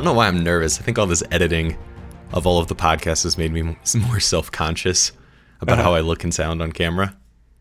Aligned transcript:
don't 0.00 0.06
know 0.06 0.14
why 0.14 0.28
I'm 0.28 0.42
nervous. 0.42 0.80
I 0.80 0.82
think 0.82 0.98
all 0.98 1.06
this 1.06 1.22
editing 1.30 1.76
of 2.32 2.46
all 2.46 2.58
of 2.58 2.68
the 2.68 2.74
podcasts 2.74 3.24
has 3.24 3.36
made 3.36 3.52
me 3.52 3.62
more 3.96 4.18
self 4.18 4.50
conscious 4.50 5.12
about 5.60 5.74
uh-huh. 5.74 5.90
how 5.90 5.94
I 5.94 6.00
look 6.00 6.24
and 6.24 6.32
sound 6.32 6.62
on 6.62 6.72
camera. 6.72 7.14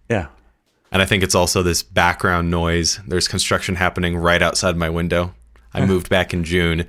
Yeah. 0.09 0.27
And 0.91 1.01
I 1.01 1.05
think 1.05 1.21
it's 1.21 1.35
also 1.35 1.61
this 1.61 1.83
background 1.83 2.49
noise. 2.49 3.01
There's 3.05 3.27
construction 3.27 3.75
happening 3.75 4.15
right 4.15 4.41
outside 4.41 4.77
my 4.77 4.89
window. 4.89 5.33
I 5.73 5.85
moved 5.85 6.09
back 6.09 6.33
in 6.33 6.45
June 6.45 6.87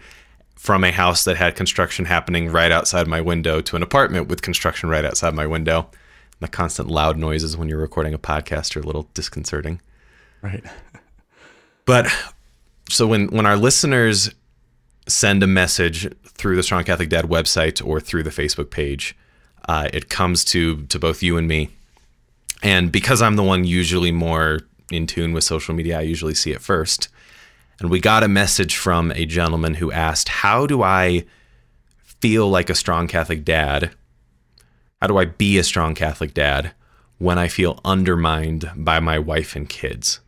from 0.55 0.85
a 0.85 0.93
house 0.93 1.25
that 1.25 1.37
had 1.37 1.57
construction 1.57 2.05
happening 2.05 2.49
right 2.49 2.71
outside 2.71 3.09
my 3.09 3.21
window 3.21 3.61
to 3.61 3.77
an 3.77 3.83
apartment 3.83 4.29
with 4.29 4.41
construction 4.41 4.89
right 4.89 5.05
outside 5.05 5.35
my 5.35 5.47
window. 5.47 5.91
The 6.39 6.49
constant 6.49 6.89
loud 6.89 7.19
noises 7.19 7.57
when 7.57 7.69
you're 7.69 7.81
recording 7.81 8.15
a 8.15 8.19
podcast 8.19 8.77
are 8.77 8.81
a 8.81 8.85
little 8.85 9.09
disconcerting. 9.15 9.83
Right. 10.43 10.65
but 11.85 12.07
so 12.89 13.09
when 13.09 13.27
when 13.29 13.47
our 13.47 13.57
listeners 13.57 14.31
send 15.11 15.43
a 15.43 15.47
message 15.47 16.09
through 16.25 16.57
the 16.57 16.63
Strong 16.63 16.85
Catholic 16.85 17.09
Dad 17.09 17.27
website 17.27 17.85
or 17.85 18.01
through 18.01 18.23
the 18.23 18.31
Facebook 18.31 18.71
page, 18.71 19.17
uh, 19.69 19.89
it 19.93 20.09
comes 20.09 20.45
to 20.47 20.87
to 20.87 20.99
both 20.99 21.23
you 21.23 21.37
and 21.37 21.47
me. 21.47 21.71
And 22.63 22.93
because 22.93 23.23
I'm 23.23 23.37
the 23.37 23.43
one 23.43 23.65
usually 23.65 24.13
more 24.13 24.61
in 24.91 25.07
tune 25.07 25.33
with 25.33 25.45
social 25.45 25.75
media, 25.75 25.99
I 25.99 26.03
usually 26.03 26.35
see 26.35 26.53
it 26.53 26.61
first. 26.61 27.09
And 27.79 27.91
we 27.91 28.01
got 28.01 28.23
a 28.23 28.29
message 28.29 28.77
from 28.77 29.11
a 29.13 29.25
gentleman 29.25 29.75
who 29.75 29.91
asked, 29.91 30.29
"How 30.29 30.67
do 30.67 30.83
I 30.83 31.25
feel 32.21 32.49
like 32.49 32.69
a 32.69 32.75
strong 32.75 33.09
Catholic 33.09 33.45
dad? 33.45 33.93
How 35.01 35.07
do 35.07 35.17
I 35.17 35.25
be 35.25 35.59
a 35.59 35.65
strong 35.65 35.95
Catholic 35.95 36.35
dad 36.35 36.73
when 37.19 37.39
I 37.39 37.49
feel 37.49 37.81
undermined 37.85 38.71
by 38.77 39.01
my 39.01 39.19
wife 39.19 39.57
and 39.57 39.69
kids?" 39.69 40.21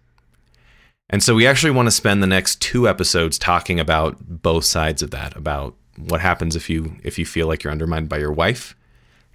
And 1.12 1.22
so 1.22 1.34
we 1.34 1.46
actually 1.46 1.72
want 1.72 1.86
to 1.86 1.92
spend 1.92 2.22
the 2.22 2.26
next 2.26 2.62
two 2.62 2.88
episodes 2.88 3.38
talking 3.38 3.78
about 3.78 4.16
both 4.18 4.64
sides 4.64 5.02
of 5.02 5.10
that, 5.10 5.36
about 5.36 5.76
what 5.96 6.22
happens 6.22 6.56
if 6.56 6.70
you 6.70 6.96
if 7.04 7.18
you 7.18 7.26
feel 7.26 7.46
like 7.46 7.62
you're 7.62 7.72
undermined 7.72 8.08
by 8.08 8.16
your 8.16 8.32
wife 8.32 8.74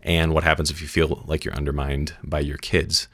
and 0.01 0.33
what 0.33 0.43
happens 0.43 0.71
if 0.71 0.81
you 0.81 0.87
feel 0.87 1.23
like 1.27 1.45
you're 1.45 1.53
undermined 1.53 2.15
by 2.23 2.39
your 2.39 2.57
kids. 2.57 3.07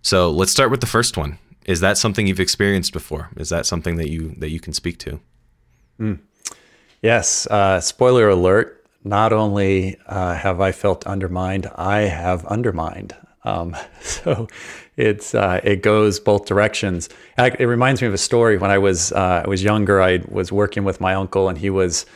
So, 0.00 0.30
let's 0.30 0.52
start 0.52 0.70
with 0.70 0.80
the 0.80 0.86
first 0.86 1.16
one. 1.16 1.38
Is 1.66 1.80
that 1.80 1.98
something 1.98 2.26
you've 2.26 2.40
experienced 2.40 2.92
before? 2.92 3.30
Is 3.36 3.48
that 3.48 3.66
something 3.66 3.96
that 3.96 4.10
you 4.10 4.34
that 4.38 4.50
you 4.50 4.60
can 4.60 4.72
speak 4.72 4.98
to? 4.98 5.20
Mm. 5.98 6.20
Yes. 7.02 7.46
Uh, 7.48 7.80
spoiler 7.80 8.28
alert. 8.28 8.86
Not 9.02 9.32
only 9.32 9.98
uh, 10.06 10.34
have 10.34 10.60
I 10.60 10.72
felt 10.72 11.06
undermined, 11.06 11.66
I 11.76 12.02
have 12.02 12.46
undermined. 12.46 13.14
Um, 13.44 13.76
so 14.00 14.48
it's 14.96 15.34
uh, 15.34 15.60
it 15.62 15.82
goes 15.82 16.20
both 16.20 16.46
directions. 16.46 17.08
It 17.38 17.66
reminds 17.66 18.00
me 18.00 18.08
of 18.08 18.14
a 18.14 18.18
story 18.18 18.56
when 18.56 18.70
I 18.70 18.78
was 18.78 19.12
uh, 19.12 19.42
I 19.44 19.48
was 19.48 19.62
younger. 19.62 20.00
I 20.00 20.22
was 20.28 20.52
working 20.52 20.84
with 20.84 21.00
my 21.00 21.14
uncle, 21.14 21.48
and 21.48 21.58
he 21.58 21.70
was 21.70 22.06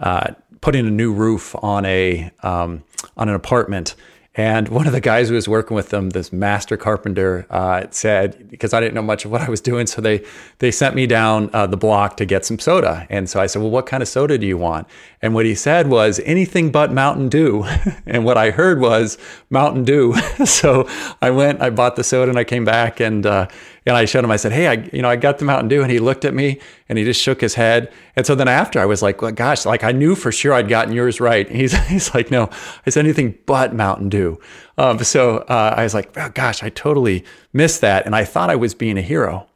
uh, 0.00 0.34
putting 0.60 0.86
a 0.86 0.90
new 0.90 1.12
roof 1.12 1.54
on 1.62 1.84
a 1.84 2.30
um, 2.42 2.84
on 3.16 3.28
an 3.28 3.34
apartment, 3.34 3.94
and 4.34 4.68
one 4.68 4.86
of 4.86 4.94
the 4.94 5.00
guys 5.00 5.28
who 5.28 5.34
was 5.34 5.46
working 5.46 5.74
with 5.74 5.90
them, 5.90 6.10
this 6.10 6.32
master 6.32 6.78
carpenter, 6.78 7.46
uh, 7.50 7.84
said 7.90 8.48
because 8.48 8.72
I 8.72 8.80
didn't 8.80 8.94
know 8.94 9.02
much 9.02 9.26
of 9.26 9.30
what 9.30 9.42
I 9.42 9.50
was 9.50 9.60
doing, 9.60 9.86
so 9.86 10.00
they 10.00 10.24
they 10.58 10.70
sent 10.70 10.94
me 10.94 11.06
down 11.06 11.50
uh, 11.52 11.66
the 11.66 11.76
block 11.76 12.16
to 12.16 12.24
get 12.24 12.46
some 12.46 12.58
soda. 12.58 13.06
And 13.10 13.28
so 13.28 13.40
I 13.40 13.46
said, 13.46 13.60
"Well, 13.60 13.70
what 13.70 13.84
kind 13.84 14.02
of 14.02 14.08
soda 14.08 14.38
do 14.38 14.46
you 14.46 14.56
want?" 14.56 14.88
And 15.20 15.34
what 15.34 15.44
he 15.44 15.54
said 15.54 15.88
was 15.88 16.18
anything 16.24 16.72
but 16.72 16.92
Mountain 16.92 17.28
Dew. 17.28 17.64
and 18.06 18.24
what 18.24 18.38
I 18.38 18.50
heard 18.50 18.80
was 18.80 19.18
Mountain 19.50 19.84
Dew. 19.84 20.14
so 20.46 20.88
I 21.20 21.30
went, 21.30 21.60
I 21.60 21.68
bought 21.68 21.96
the 21.96 22.04
soda, 22.04 22.30
and 22.30 22.38
I 22.38 22.44
came 22.44 22.64
back 22.64 23.00
and 23.00 23.26
uh, 23.26 23.48
and 23.86 23.96
I 23.96 24.04
showed 24.04 24.24
him. 24.24 24.30
I 24.30 24.36
said, 24.36 24.52
"Hey, 24.52 24.68
I 24.68 24.88
you 24.92 25.02
know 25.02 25.08
I 25.08 25.16
got 25.16 25.38
the 25.38 25.44
Mountain 25.44 25.68
Dew," 25.68 25.82
and 25.82 25.90
he 25.90 25.98
looked 25.98 26.24
at 26.24 26.34
me 26.34 26.60
and 26.88 26.98
he 26.98 27.04
just 27.04 27.20
shook 27.20 27.40
his 27.40 27.54
head. 27.54 27.92
And 28.16 28.24
so 28.24 28.34
then 28.34 28.48
after, 28.48 28.80
I 28.80 28.86
was 28.86 29.02
like, 29.02 29.20
well, 29.22 29.32
"Gosh, 29.32 29.66
like 29.66 29.82
I 29.84 29.92
knew 29.92 30.14
for 30.14 30.30
sure 30.30 30.52
I'd 30.52 30.68
gotten 30.68 30.92
yours 30.92 31.20
right." 31.20 31.46
And 31.48 31.56
he's 31.60 31.72
he's 31.88 32.14
like, 32.14 32.30
"No, 32.30 32.48
it's 32.86 32.96
anything 32.96 33.38
but 33.46 33.74
Mountain 33.74 34.08
Dew." 34.08 34.38
Um, 34.78 34.98
so 35.00 35.38
uh, 35.48 35.74
I 35.76 35.82
was 35.82 35.94
like, 35.94 36.16
oh, 36.16 36.30
"Gosh, 36.34 36.62
I 36.62 36.68
totally 36.68 37.24
missed 37.52 37.80
that," 37.80 38.06
and 38.06 38.14
I 38.14 38.24
thought 38.24 38.50
I 38.50 38.56
was 38.56 38.74
being 38.74 38.98
a 38.98 39.02
hero. 39.02 39.46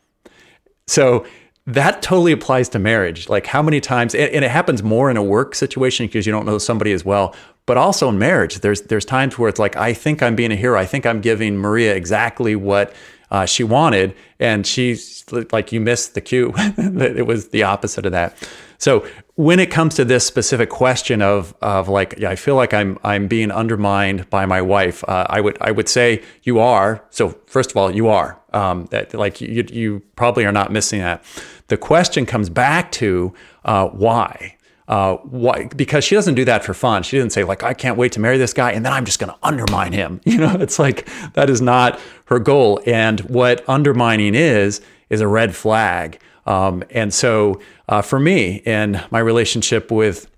So 0.86 1.26
that 1.66 2.00
totally 2.00 2.32
applies 2.32 2.68
to 2.70 2.78
marriage. 2.78 3.28
Like 3.28 3.46
how 3.46 3.62
many 3.62 3.80
times, 3.80 4.14
and, 4.14 4.30
and 4.32 4.44
it 4.44 4.50
happens 4.50 4.82
more 4.82 5.10
in 5.10 5.16
a 5.16 5.22
work 5.22 5.54
situation 5.54 6.06
because 6.06 6.26
you 6.26 6.32
don't 6.32 6.46
know 6.46 6.58
somebody 6.58 6.92
as 6.92 7.04
well 7.04 7.34
but 7.66 7.76
also 7.76 8.08
in 8.08 8.18
marriage 8.18 8.60
there's 8.60 8.82
there's 8.82 9.04
times 9.04 9.36
where 9.36 9.48
it's 9.48 9.58
like 9.58 9.76
i 9.76 9.92
think 9.92 10.22
i'm 10.22 10.34
being 10.34 10.52
a 10.52 10.56
hero 10.56 10.78
i 10.78 10.86
think 10.86 11.04
i'm 11.04 11.20
giving 11.20 11.56
maria 11.58 11.94
exactly 11.94 12.56
what 12.56 12.94
uh, 13.30 13.46
she 13.46 13.64
wanted, 13.64 14.14
and 14.38 14.66
she's 14.66 15.24
like, 15.52 15.72
you 15.72 15.80
missed 15.80 16.14
the 16.14 16.20
cue. 16.20 16.52
it 16.56 17.26
was 17.26 17.48
the 17.48 17.62
opposite 17.62 18.06
of 18.06 18.12
that. 18.12 18.36
So 18.78 19.06
when 19.36 19.58
it 19.58 19.70
comes 19.70 19.94
to 19.96 20.04
this 20.04 20.26
specific 20.26 20.68
question 20.70 21.22
of 21.22 21.54
of 21.62 21.88
like, 21.88 22.14
yeah, 22.18 22.30
I 22.30 22.36
feel 22.36 22.56
like 22.56 22.74
I'm 22.74 22.98
I'm 23.02 23.26
being 23.26 23.50
undermined 23.50 24.28
by 24.30 24.46
my 24.46 24.60
wife. 24.62 25.04
Uh, 25.08 25.26
I 25.28 25.40
would 25.40 25.56
I 25.60 25.70
would 25.70 25.88
say 25.88 26.22
you 26.42 26.58
are. 26.58 27.04
So 27.10 27.30
first 27.46 27.70
of 27.70 27.76
all, 27.76 27.90
you 27.90 28.08
are. 28.08 28.40
Um, 28.52 28.86
that 28.86 29.12
like 29.14 29.40
you 29.40 29.64
you 29.70 30.02
probably 30.16 30.44
are 30.44 30.52
not 30.52 30.72
missing 30.72 31.00
that. 31.00 31.22
The 31.68 31.76
question 31.76 32.26
comes 32.26 32.48
back 32.48 32.92
to 32.92 33.34
uh, 33.64 33.88
why 33.88 34.55
uh, 34.88 35.16
why? 35.16 35.68
Because 35.76 36.04
she 36.04 36.14
doesn't 36.14 36.34
do 36.34 36.44
that 36.44 36.64
for 36.64 36.72
fun. 36.72 37.02
She 37.02 37.16
didn't 37.16 37.32
say 37.32 37.44
like, 37.44 37.62
"I 37.62 37.74
can't 37.74 37.96
wait 37.96 38.12
to 38.12 38.20
marry 38.20 38.38
this 38.38 38.52
guy," 38.52 38.70
and 38.72 38.84
then 38.84 38.92
I'm 38.92 39.04
just 39.04 39.18
going 39.18 39.32
to 39.32 39.38
undermine 39.42 39.92
him. 39.92 40.20
You 40.36 40.38
know, 40.38 40.56
it's 40.60 40.78
like 40.78 41.08
that 41.32 41.48
is 41.48 41.62
not 41.62 41.98
her 42.26 42.38
goal. 42.38 42.80
And 42.84 43.20
what 43.20 43.66
undermining 43.68 44.34
is 44.34 44.82
is 45.08 45.20
a 45.20 45.28
red 45.28 45.56
flag. 45.56 46.20
Um, 46.44 46.84
and 46.90 47.12
so, 47.14 47.60
uh, 47.88 48.02
for 48.02 48.20
me, 48.20 48.56
in 48.66 49.02
my 49.10 49.18
relationship 49.18 49.90
with 49.90 50.30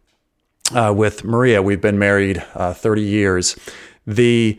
uh, 0.72 0.94
with 0.96 1.24
Maria, 1.24 1.62
we've 1.62 1.80
been 1.80 1.98
married 1.98 2.44
uh, 2.54 2.74
30 2.74 3.02
years. 3.02 3.56
The 4.06 4.58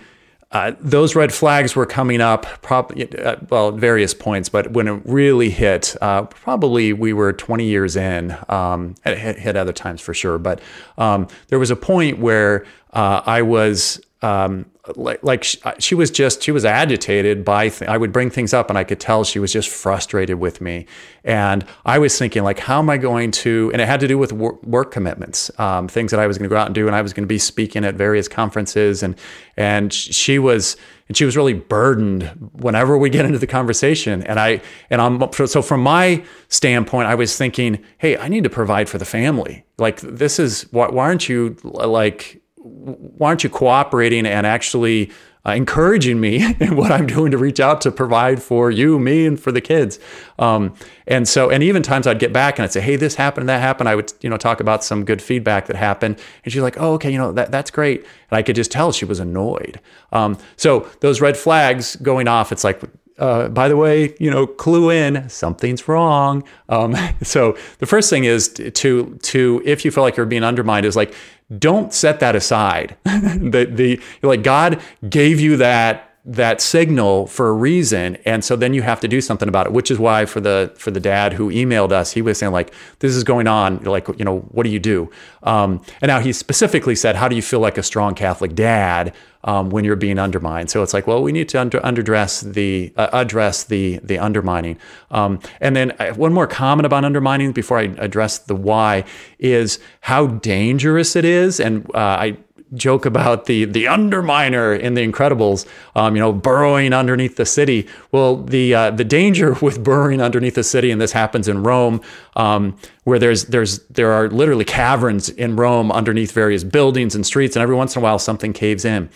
uh, 0.51 0.71
those 0.79 1.15
red 1.15 1.31
flags 1.31 1.75
were 1.75 1.85
coming 1.85 2.21
up, 2.21 2.45
probably 2.63 3.07
uh, 3.19 3.35
well, 3.49 3.69
at 3.69 3.75
various 3.75 4.15
points, 4.15 4.49
but 4.49 4.71
when 4.71 4.87
it 4.87 5.01
really 5.05 5.51
hit, 5.51 5.95
uh, 6.01 6.23
probably 6.23 6.91
we 6.91 7.13
were 7.13 7.31
20 7.33 7.65
years 7.65 7.95
in. 7.95 8.35
Um, 8.49 8.95
it 9.05 9.17
hit, 9.19 9.37
hit, 9.37 9.55
other 9.55 9.73
times 9.73 10.01
for 10.01 10.15
sure, 10.15 10.39
but 10.39 10.59
um, 10.97 11.27
there 11.49 11.59
was 11.59 11.69
a 11.69 11.75
point 11.75 12.17
where 12.17 12.65
uh, 12.93 13.21
I 13.27 13.43
was 13.43 14.01
um, 14.23 14.65
like, 14.95 15.23
like 15.23 15.43
she, 15.43 15.59
she, 15.79 15.95
was 15.95 16.11
just 16.11 16.41
she 16.41 16.51
was 16.51 16.65
agitated 16.65 17.43
by 17.43 17.69
th- 17.69 17.89
I 17.89 17.97
would 17.97 18.11
bring 18.11 18.29
things 18.29 18.53
up 18.53 18.69
and 18.69 18.77
I 18.77 18.83
could 18.83 18.99
tell 18.99 19.23
she 19.23 19.39
was 19.39 19.51
just 19.51 19.69
frustrated 19.69 20.39
with 20.39 20.61
me. 20.61 20.85
And 21.23 21.65
I 21.85 21.99
was 21.99 22.17
thinking 22.17 22.43
like 22.43 22.59
how 22.59 22.79
am 22.79 22.89
I 22.89 22.97
going 22.97 23.31
to 23.31 23.69
and 23.73 23.81
it 23.81 23.87
had 23.87 23.99
to 23.99 24.07
do 24.07 24.17
with 24.17 24.33
wor- 24.33 24.59
work 24.63 24.91
commitments 24.91 25.51
um, 25.59 25.87
things 25.87 26.11
that 26.11 26.19
I 26.19 26.27
was 26.27 26.37
going 26.37 26.49
to 26.49 26.53
go 26.53 26.57
out 26.57 26.67
and 26.67 26.75
do 26.75 26.87
and 26.87 26.95
I 26.95 27.01
was 27.01 27.13
going 27.13 27.23
to 27.23 27.27
be 27.27 27.39
speaking 27.39 27.83
at 27.85 27.95
various 27.95 28.27
conferences 28.27 29.03
and 29.03 29.15
and 29.57 29.91
she 29.93 30.39
was 30.39 30.77
and 31.07 31.17
she 31.17 31.25
was 31.25 31.35
really 31.35 31.53
burdened 31.53 32.23
whenever 32.53 32.97
we 32.97 33.09
get 33.09 33.25
into 33.25 33.39
the 33.39 33.47
conversation. 33.47 34.23
And 34.23 34.39
I 34.39 34.61
and 34.89 35.01
I'm 35.01 35.31
so 35.31 35.61
from 35.61 35.81
my 35.81 36.23
standpoint 36.47 37.07
I 37.07 37.15
was 37.15 37.35
thinking 37.37 37.83
hey 37.97 38.17
I 38.17 38.27
need 38.27 38.43
to 38.43 38.49
provide 38.49 38.89
for 38.89 38.97
the 38.97 39.05
family. 39.05 39.65
Like 39.77 40.01
this 40.01 40.39
is 40.39 40.63
why, 40.71 40.89
why 40.89 41.05
aren't 41.05 41.27
you 41.29 41.57
like 41.63 42.41
why 42.61 43.29
aren't 43.29 43.43
you 43.43 43.49
cooperating 43.49 44.25
and 44.25 44.45
actually 44.45 45.11
uh, 45.45 45.51
encouraging 45.51 46.19
me 46.19 46.53
in 46.59 46.75
what 46.75 46.91
I'm 46.91 47.07
doing 47.07 47.31
to 47.31 47.37
reach 47.37 47.59
out 47.59 47.81
to 47.81 47.91
provide 47.91 48.41
for 48.41 48.69
you, 48.69 48.99
me, 48.99 49.25
and 49.25 49.39
for 49.39 49.51
the 49.51 49.61
kids. 49.61 49.99
Um, 50.37 50.73
and 51.07 51.27
so, 51.27 51.49
and 51.49 51.63
even 51.63 51.81
times 51.81 52.07
I'd 52.07 52.19
get 52.19 52.33
back 52.33 52.59
and 52.59 52.63
I'd 52.63 52.73
say, 52.73 52.81
"Hey, 52.81 52.97
this 52.97 53.15
happened, 53.15 53.47
that 53.47 53.61
happened." 53.61 53.87
I 53.87 53.95
would, 53.95 54.11
you 54.21 54.29
know, 54.29 54.37
talk 54.37 54.59
about 54.59 54.83
some 54.83 55.05
good 55.05 55.21
feedback 55.21 55.67
that 55.67 55.75
happened, 55.75 56.19
and 56.43 56.51
she's 56.53 56.61
like, 56.61 56.75
"Oh, 56.79 56.93
okay, 56.93 57.11
you 57.11 57.17
know, 57.17 57.31
that 57.31 57.51
that's 57.51 57.71
great." 57.71 58.01
And 58.01 58.37
I 58.37 58.41
could 58.41 58.55
just 58.55 58.71
tell 58.71 58.91
she 58.91 59.05
was 59.05 59.19
annoyed. 59.19 59.79
Um, 60.11 60.37
so 60.57 60.89
those 60.99 61.21
red 61.21 61.37
flags 61.37 61.95
going 61.97 62.27
off, 62.27 62.51
it's 62.51 62.63
like. 62.63 62.81
Uh, 63.19 63.49
by 63.49 63.67
the 63.67 63.75
way, 63.75 64.15
you 64.19 64.31
know, 64.31 64.47
clue 64.47 64.89
in 64.89 65.29
something's 65.29 65.87
wrong. 65.87 66.43
Um, 66.69 66.95
so 67.21 67.57
the 67.79 67.85
first 67.85 68.09
thing 68.09 68.23
is 68.23 68.49
to 68.49 69.17
to 69.21 69.61
if 69.65 69.85
you 69.85 69.91
feel 69.91 70.03
like 70.03 70.17
you're 70.17 70.25
being 70.25 70.43
undermined, 70.43 70.85
is 70.85 70.95
like 70.95 71.13
don't 71.57 71.93
set 71.93 72.19
that 72.19 72.35
aside. 72.35 72.95
the, 73.03 73.67
the 73.71 74.01
like 74.21 74.43
God 74.43 74.81
gave 75.09 75.39
you 75.39 75.57
that 75.57 76.08
that 76.25 76.61
signal 76.61 77.25
for 77.27 77.47
a 77.47 77.53
reason 77.53 78.17
and 78.25 78.43
so 78.43 78.55
then 78.55 78.73
you 78.73 78.81
have 78.81 78.99
to 78.99 79.07
do 79.07 79.21
something 79.21 79.47
about 79.47 79.65
it 79.65 79.71
which 79.71 79.89
is 79.89 79.97
why 79.97 80.25
for 80.25 80.41
the 80.41 80.71
for 80.75 80.91
the 80.91 80.99
dad 80.99 81.33
who 81.33 81.49
emailed 81.49 81.91
us 81.91 82.11
he 82.11 82.21
was 82.21 82.37
saying 82.37 82.51
like 82.51 82.73
this 82.99 83.15
is 83.15 83.23
going 83.23 83.47
on 83.47 83.77
like 83.83 84.07
you 84.17 84.25
know 84.25 84.39
what 84.51 84.63
do 84.63 84.69
you 84.69 84.79
do? 84.79 85.09
Um, 85.43 85.81
and 86.01 86.09
now 86.09 86.19
he 86.19 86.33
specifically 86.33 86.95
said 86.95 87.15
how 87.15 87.27
do 87.27 87.35
you 87.35 87.41
feel 87.41 87.59
like 87.59 87.77
a 87.77 87.83
strong 87.83 88.15
catholic 88.15 88.55
dad 88.55 89.13
um, 89.43 89.69
when 89.69 89.85
you're 89.85 89.95
being 89.95 90.19
undermined? 90.19 90.69
So 90.69 90.83
it's 90.83 90.93
like 90.93 91.07
well 91.07 91.23
we 91.23 91.31
need 91.31 91.49
to 91.49 91.61
under, 91.61 91.79
underdress 91.79 92.53
the 92.53 92.93
uh, 92.97 93.09
address 93.13 93.63
the 93.63 93.99
the 94.03 94.19
undermining. 94.19 94.77
Um, 95.11 95.39
and 95.61 95.75
then 95.75 95.91
uh, 95.99 96.13
one 96.13 96.33
more 96.33 96.47
comment 96.47 96.85
about 96.85 97.05
undermining 97.05 97.51
before 97.51 97.79
i 97.79 97.83
address 97.97 98.39
the 98.39 98.55
why 98.55 99.05
is 99.39 99.79
how 100.01 100.27
dangerous 100.27 101.15
it 101.15 101.25
is 101.25 101.59
and 101.59 101.85
uh, 101.95 102.17
i 102.19 102.37
joke 102.73 103.05
about 103.05 103.45
the 103.45 103.65
the 103.65 103.85
underminer 103.85 104.79
in 104.79 104.93
The 104.93 105.07
Incredibles, 105.07 105.65
um, 105.95 106.15
you 106.15 106.21
know, 106.21 106.31
burrowing 106.31 106.93
underneath 106.93 107.35
the 107.35 107.45
city. 107.45 107.87
Well, 108.11 108.37
the 108.37 108.73
uh, 108.73 108.91
the 108.91 109.03
danger 109.03 109.53
with 109.61 109.83
burrowing 109.83 110.21
underneath 110.21 110.55
the 110.55 110.63
city, 110.63 110.91
and 110.91 111.01
this 111.01 111.11
happens 111.11 111.47
in 111.47 111.63
Rome, 111.63 112.01
um, 112.35 112.77
where 113.03 113.19
there's 113.19 113.45
there's 113.45 113.79
there 113.85 114.11
are 114.11 114.29
literally 114.29 114.65
caverns 114.65 115.29
in 115.29 115.55
Rome 115.55 115.91
underneath 115.91 116.31
various 116.31 116.63
buildings 116.63 117.15
and 117.15 117.25
streets, 117.25 117.55
and 117.55 117.63
every 117.63 117.75
once 117.75 117.95
in 117.95 118.01
a 118.01 118.03
while 118.03 118.19
something 118.19 118.53
caves 118.53 118.85
in 118.85 119.09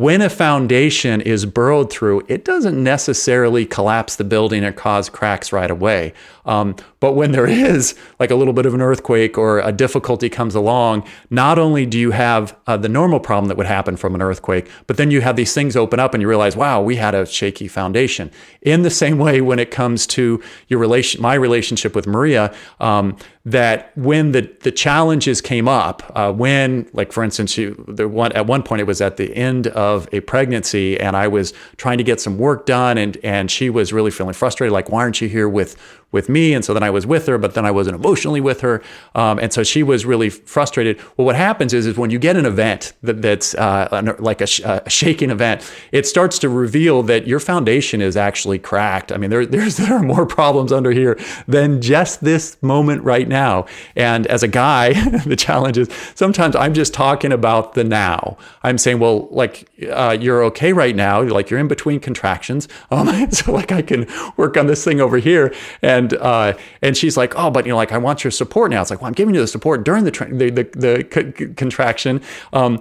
when 0.00 0.22
a 0.22 0.30
foundation 0.30 1.20
is 1.20 1.44
burrowed 1.44 1.92
through, 1.92 2.22
it 2.26 2.42
doesn't 2.42 2.82
necessarily 2.82 3.66
collapse 3.66 4.16
the 4.16 4.24
building 4.24 4.64
or 4.64 4.72
cause 4.72 5.10
cracks 5.10 5.52
right 5.52 5.70
away. 5.70 6.14
Um, 6.46 6.74
but 7.00 7.12
when 7.12 7.32
there 7.32 7.46
is 7.48 7.94
like 8.18 8.30
a 8.30 8.34
little 8.34 8.54
bit 8.54 8.66
of 8.66 8.74
an 8.74 8.80
earthquake 8.80 9.36
or 9.36 9.60
a 9.60 9.72
difficulty 9.72 10.28
comes 10.28 10.54
along, 10.54 11.06
not 11.30 11.58
only 11.58 11.86
do 11.86 11.98
you 11.98 12.12
have 12.12 12.56
uh, 12.66 12.76
the 12.76 12.88
normal 12.88 13.18
problem 13.18 13.48
that 13.48 13.56
would 13.56 13.66
happen 13.66 13.96
from 13.96 14.14
an 14.14 14.22
earthquake, 14.22 14.70
but 14.86 14.96
then 14.96 15.10
you 15.10 15.20
have 15.20 15.36
these 15.36 15.52
things 15.52 15.76
open 15.76 15.98
up 15.98 16.14
and 16.14 16.20
you 16.20 16.28
realize, 16.28 16.56
wow, 16.56 16.80
we 16.80 16.96
had 16.96 17.14
a 17.14 17.26
shaky 17.26 17.66
foundation. 17.68 18.30
In 18.62 18.82
the 18.82 18.90
same 18.90 19.18
way, 19.18 19.40
when 19.40 19.58
it 19.58 19.70
comes 19.70 20.06
to 20.08 20.42
your 20.68 20.78
relation, 20.78 21.20
my 21.20 21.34
relationship 21.34 21.94
with 21.94 22.06
Maria, 22.06 22.54
um, 22.78 23.16
that 23.46 23.96
when 23.96 24.32
the 24.32 24.42
the 24.60 24.70
challenges 24.70 25.40
came 25.40 25.66
up, 25.66 26.02
uh, 26.14 26.30
when 26.30 26.88
like 26.92 27.10
for 27.10 27.24
instance, 27.24 27.56
you, 27.56 27.72
one 27.96 28.32
at 28.32 28.46
one 28.46 28.62
point 28.62 28.80
it 28.80 28.84
was 28.84 29.00
at 29.00 29.16
the 29.16 29.34
end 29.34 29.66
of 29.68 30.08
a 30.12 30.20
pregnancy, 30.20 31.00
and 31.00 31.16
I 31.16 31.26
was 31.26 31.54
trying 31.78 31.98
to 31.98 32.04
get 32.04 32.20
some 32.20 32.36
work 32.36 32.66
done, 32.66 32.98
and 32.98 33.16
and 33.24 33.50
she 33.50 33.70
was 33.70 33.94
really 33.94 34.10
feeling 34.10 34.34
frustrated, 34.34 34.72
like 34.72 34.90
why 34.90 35.00
aren't 35.00 35.22
you 35.22 35.28
here 35.28 35.48
with 35.48 35.76
with 36.12 36.28
me. 36.28 36.52
And 36.54 36.64
so 36.64 36.74
then 36.74 36.82
I 36.82 36.90
was 36.90 37.06
with 37.06 37.26
her, 37.26 37.38
but 37.38 37.54
then 37.54 37.64
I 37.64 37.70
wasn't 37.70 37.96
emotionally 37.96 38.40
with 38.40 38.60
her. 38.62 38.82
Um, 39.14 39.38
and 39.38 39.52
so 39.52 39.62
she 39.62 39.82
was 39.82 40.04
really 40.04 40.30
frustrated. 40.30 40.98
Well, 41.16 41.24
what 41.24 41.36
happens 41.36 41.72
is, 41.72 41.86
is 41.86 41.96
when 41.96 42.10
you 42.10 42.18
get 42.18 42.36
an 42.36 42.46
event 42.46 42.92
that, 43.02 43.22
that's 43.22 43.54
uh, 43.54 44.16
like 44.18 44.40
a, 44.40 44.46
sh- 44.46 44.60
a, 44.60 44.88
shaking 44.88 45.30
event, 45.30 45.70
it 45.92 46.06
starts 46.06 46.38
to 46.40 46.48
reveal 46.48 47.02
that 47.04 47.26
your 47.26 47.40
foundation 47.40 48.00
is 48.00 48.16
actually 48.16 48.58
cracked. 48.58 49.12
I 49.12 49.16
mean, 49.16 49.30
there, 49.30 49.46
there 49.46 49.94
are 49.94 50.02
more 50.02 50.26
problems 50.26 50.72
under 50.72 50.90
here 50.90 51.18
than 51.46 51.80
just 51.80 52.22
this 52.22 52.60
moment 52.62 53.02
right 53.02 53.28
now. 53.28 53.66
And 53.94 54.26
as 54.26 54.42
a 54.42 54.48
guy, 54.48 54.92
the 55.24 55.36
challenge 55.36 55.78
is 55.78 55.88
sometimes 56.14 56.56
I'm 56.56 56.74
just 56.74 56.92
talking 56.92 57.32
about 57.32 57.74
the 57.74 57.84
now. 57.84 58.36
I'm 58.62 58.78
saying, 58.78 58.98
well, 58.98 59.28
like, 59.30 59.68
uh, 59.88 60.16
you're 60.20 60.44
okay 60.44 60.72
right 60.72 60.96
now. 60.96 61.22
Like 61.22 61.50
you're 61.50 61.60
in 61.60 61.68
between 61.68 62.00
contractions. 62.00 62.68
Um, 62.92 63.30
so 63.30 63.52
like 63.52 63.70
I 63.70 63.82
can 63.82 64.06
work 64.36 64.56
on 64.56 64.66
this 64.66 64.84
thing 64.84 65.00
over 65.00 65.18
here. 65.18 65.54
And 65.80 65.99
and 66.00 66.14
uh, 66.14 66.56
and 66.82 66.96
she's 66.96 67.16
like, 67.16 67.34
oh, 67.36 67.50
but 67.50 67.66
you 67.66 67.70
know, 67.70 67.76
like 67.76 67.92
I 67.92 67.98
want 67.98 68.24
your 68.24 68.30
support 68.30 68.70
now. 68.70 68.80
It's 68.80 68.90
like, 68.90 69.00
well, 69.00 69.08
I'm 69.08 69.14
giving 69.14 69.34
you 69.34 69.40
the 69.40 69.46
support 69.46 69.84
during 69.84 70.04
the 70.04 70.10
tra- 70.10 70.34
the, 70.34 70.50
the, 70.50 70.64
the 70.74 71.34
c- 71.36 71.54
contraction. 71.54 72.22
Um, 72.52 72.80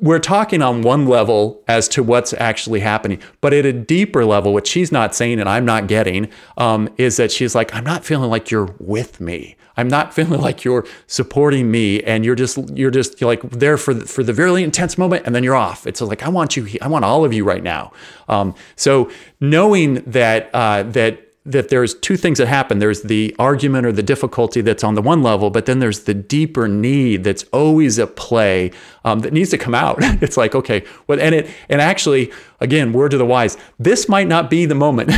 we're 0.00 0.18
talking 0.18 0.62
on 0.62 0.82
one 0.82 1.06
level 1.06 1.62
as 1.68 1.86
to 1.88 2.02
what's 2.02 2.32
actually 2.32 2.80
happening, 2.80 3.20
but 3.40 3.52
at 3.52 3.64
a 3.64 3.72
deeper 3.72 4.24
level, 4.24 4.52
what 4.52 4.66
she's 4.66 4.90
not 4.90 5.14
saying 5.14 5.38
and 5.38 5.48
I'm 5.48 5.64
not 5.64 5.86
getting 5.86 6.28
um, 6.56 6.88
is 6.96 7.18
that 7.18 7.30
she's 7.30 7.54
like, 7.54 7.72
I'm 7.72 7.84
not 7.84 8.04
feeling 8.04 8.28
like 8.28 8.50
you're 8.50 8.74
with 8.80 9.20
me. 9.20 9.56
I'm 9.76 9.88
not 9.88 10.12
feeling 10.18 10.40
like 10.40 10.64
you're 10.64 10.86
supporting 11.06 11.70
me, 11.70 12.02
and 12.02 12.24
you're 12.24 12.34
just 12.34 12.58
you're 12.76 12.90
just 12.90 13.20
you're 13.20 13.30
like 13.30 13.42
there 13.50 13.76
for 13.76 13.94
the, 13.94 14.06
for 14.06 14.22
the 14.22 14.32
very 14.32 14.62
intense 14.62 14.98
moment, 14.98 15.24
and 15.26 15.34
then 15.34 15.44
you're 15.44 15.56
off. 15.56 15.86
It's 15.86 16.00
like 16.00 16.22
I 16.22 16.28
want 16.28 16.56
you, 16.56 16.68
I 16.80 16.88
want 16.88 17.04
all 17.04 17.24
of 17.24 17.32
you 17.32 17.44
right 17.44 17.62
now. 17.62 17.92
Um, 18.28 18.54
so 18.76 19.10
knowing 19.40 19.96
that 20.06 20.50
uh, 20.54 20.84
that 20.84 21.31
that 21.44 21.70
there's 21.70 21.94
two 21.94 22.16
things 22.16 22.38
that 22.38 22.46
happen. 22.46 22.78
There's 22.78 23.02
the 23.02 23.34
argument 23.38 23.84
or 23.84 23.92
the 23.92 24.02
difficulty 24.02 24.60
that's 24.60 24.84
on 24.84 24.94
the 24.94 25.02
one 25.02 25.22
level, 25.22 25.50
but 25.50 25.66
then 25.66 25.80
there's 25.80 26.00
the 26.00 26.14
deeper 26.14 26.68
need 26.68 27.24
that's 27.24 27.42
always 27.52 27.98
at 27.98 28.14
play 28.14 28.70
um, 29.04 29.20
that 29.20 29.32
needs 29.32 29.50
to 29.50 29.58
come 29.58 29.74
out. 29.74 29.96
it's 30.00 30.36
like, 30.36 30.54
okay, 30.54 30.84
well, 31.08 31.20
and 31.20 31.34
it, 31.34 31.50
and 31.68 31.80
actually, 31.80 32.30
again, 32.60 32.92
word 32.92 33.10
to 33.10 33.18
the 33.18 33.26
wise, 33.26 33.58
this 33.78 34.08
might 34.08 34.28
not 34.28 34.50
be 34.50 34.66
the 34.66 34.76
moment 34.76 35.10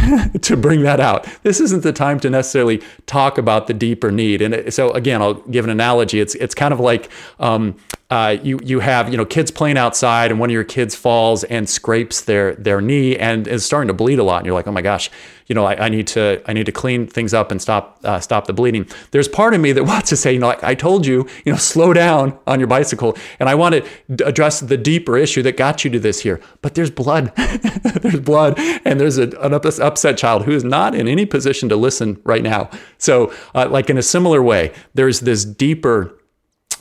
to 0.42 0.56
bring 0.56 0.82
that 0.82 0.98
out. 0.98 1.28
This 1.42 1.60
isn't 1.60 1.82
the 1.82 1.92
time 1.92 2.18
to 2.20 2.30
necessarily 2.30 2.82
talk 3.04 3.36
about 3.36 3.66
the 3.66 3.74
deeper 3.74 4.10
need. 4.10 4.40
And 4.40 4.72
so, 4.72 4.92
again, 4.92 5.20
I'll 5.20 5.34
give 5.34 5.64
an 5.64 5.70
analogy. 5.70 6.20
It's 6.20 6.34
it's 6.36 6.54
kind 6.54 6.72
of 6.72 6.80
like 6.80 7.10
um, 7.38 7.76
uh, 8.10 8.36
you 8.42 8.60
you 8.62 8.80
have 8.80 9.10
you 9.10 9.16
know 9.16 9.24
kids 9.24 9.50
playing 9.50 9.78
outside, 9.78 10.30
and 10.30 10.38
one 10.38 10.50
of 10.50 10.54
your 10.54 10.64
kids 10.64 10.94
falls 10.94 11.42
and 11.44 11.68
scrapes 11.68 12.20
their 12.20 12.54
their 12.56 12.80
knee 12.80 13.16
and 13.16 13.48
is 13.48 13.64
starting 13.64 13.88
to 13.88 13.94
bleed 13.94 14.18
a 14.18 14.22
lot, 14.22 14.38
and 14.38 14.46
you're 14.46 14.54
like, 14.54 14.66
oh 14.66 14.72
my 14.72 14.82
gosh, 14.82 15.10
you 15.46 15.54
know, 15.54 15.64
I, 15.64 15.86
I 15.86 15.88
need 15.88 16.06
to 16.08 16.42
I 16.46 16.52
need 16.52 16.66
to 16.66 16.72
clean 16.72 17.06
things 17.06 17.32
up 17.32 17.50
and 17.50 17.60
stop 17.60 18.00
uh, 18.04 18.20
stop 18.20 18.46
the 18.46 18.52
bleeding. 18.52 18.86
There's 19.10 19.26
part 19.26 19.54
of 19.54 19.60
me 19.60 19.72
that 19.72 19.84
wants 19.94 20.10
to 20.10 20.16
say, 20.16 20.34
you 20.34 20.38
know, 20.38 20.48
like 20.48 20.62
I 20.62 20.74
told 20.74 21.06
you, 21.06 21.26
you 21.46 21.52
know, 21.52 21.58
slow 21.58 21.94
down 21.94 22.38
on 22.46 22.60
your 22.60 22.66
bicycle, 22.66 23.16
and 23.40 23.48
I 23.48 23.54
want 23.54 23.74
to 23.74 24.26
address 24.26 24.60
the 24.60 24.76
deeper 24.76 25.16
issue 25.16 25.42
that 25.42 25.56
got 25.56 25.84
you 25.84 25.90
to 25.92 25.98
this 25.98 26.20
here. 26.20 26.40
But 26.60 26.74
there's 26.74 26.90
blood. 26.90 27.32
there's 27.36 28.20
blood. 28.20 28.58
And 28.84 29.00
there's 29.00 29.16
a, 29.16 29.30
an 29.40 29.54
upset 29.54 30.18
child 30.18 30.44
who 30.44 30.52
is 30.52 30.62
not 30.62 30.94
in 30.94 31.08
any 31.08 31.24
position 31.24 31.68
to 31.70 31.76
listen 31.76 32.20
right 32.24 32.42
now. 32.42 32.70
So, 32.98 33.32
uh, 33.54 33.68
like 33.70 33.88
in 33.88 33.96
a 33.96 34.02
similar 34.02 34.42
way, 34.42 34.72
there's 34.92 35.20
this 35.20 35.44
deeper 35.44 36.18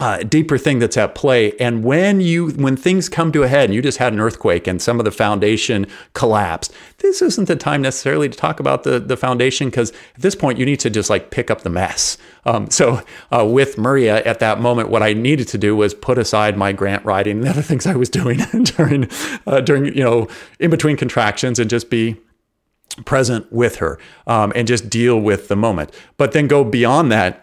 uh, 0.04 0.18
deeper 0.18 0.58
thing 0.58 0.80
that's 0.80 0.98
at 0.98 1.16
play. 1.16 1.54
And 1.60 1.82
when 1.82 2.20
you 2.20 2.50
when 2.50 2.76
things 2.76 3.08
come 3.08 3.32
to 3.32 3.44
a 3.44 3.48
head, 3.48 3.66
and 3.66 3.74
you 3.74 3.82
just 3.82 4.00
had 4.00 4.12
an 4.12 4.20
earthquake 4.20 4.68
and 4.68 4.82
some 4.82 5.00
of 5.00 5.06
the 5.06 5.12
foundation 5.12 5.88
collapsed, 6.12 6.74
this 6.98 7.22
isn't 7.22 7.48
the 7.48 7.56
time 7.56 7.82
necessarily 7.82 8.28
to 8.28 8.38
talk 8.38 8.60
about 8.60 8.84
the 8.84 9.00
the 9.00 9.16
foundation 9.16 9.70
because 9.70 9.92
at 10.16 10.22
this 10.22 10.36
point 10.36 10.60
you 10.60 10.66
need 10.66 10.82
to 10.82 10.90
just 10.90 11.10
like 11.10 11.32
pick 11.32 11.50
up 11.50 11.62
the 11.62 11.70
mess. 11.70 12.18
Um, 12.44 12.70
so 12.70 13.02
uh, 13.32 13.46
with 13.46 13.78
Maria 13.78 14.22
at 14.26 14.40
that 14.40 14.60
moment, 14.60 14.90
what 14.90 15.02
I 15.02 15.14
needed 15.14 15.48
to 15.48 15.58
do 15.58 15.74
was 15.74 15.94
put 15.94 16.18
aside 16.18 16.58
my 16.58 16.74
grant 16.74 17.06
writing 17.06 17.38
and 17.38 17.48
other 17.54 17.62
things 17.62 17.88
I 17.88 17.96
was 17.96 18.10
doing 18.10 18.40
during 18.64 19.08
uh, 19.48 19.62
during 19.62 19.86
you 19.86 20.04
know 20.04 20.28
in 20.60 20.70
between 20.70 20.98
contractions 20.98 21.60
and 21.60 21.70
just 21.70 21.90
be 21.90 22.18
present 23.06 23.50
with 23.54 23.78
her 23.78 23.98
um, 24.28 24.52
and 24.54 24.68
just 24.68 24.90
deal 24.90 25.18
with 25.22 25.48
the 25.48 25.56
moment. 25.56 25.94
But 26.18 26.34
then 26.34 26.50
go 26.50 26.66
beyond 26.66 27.10
that 27.14 27.43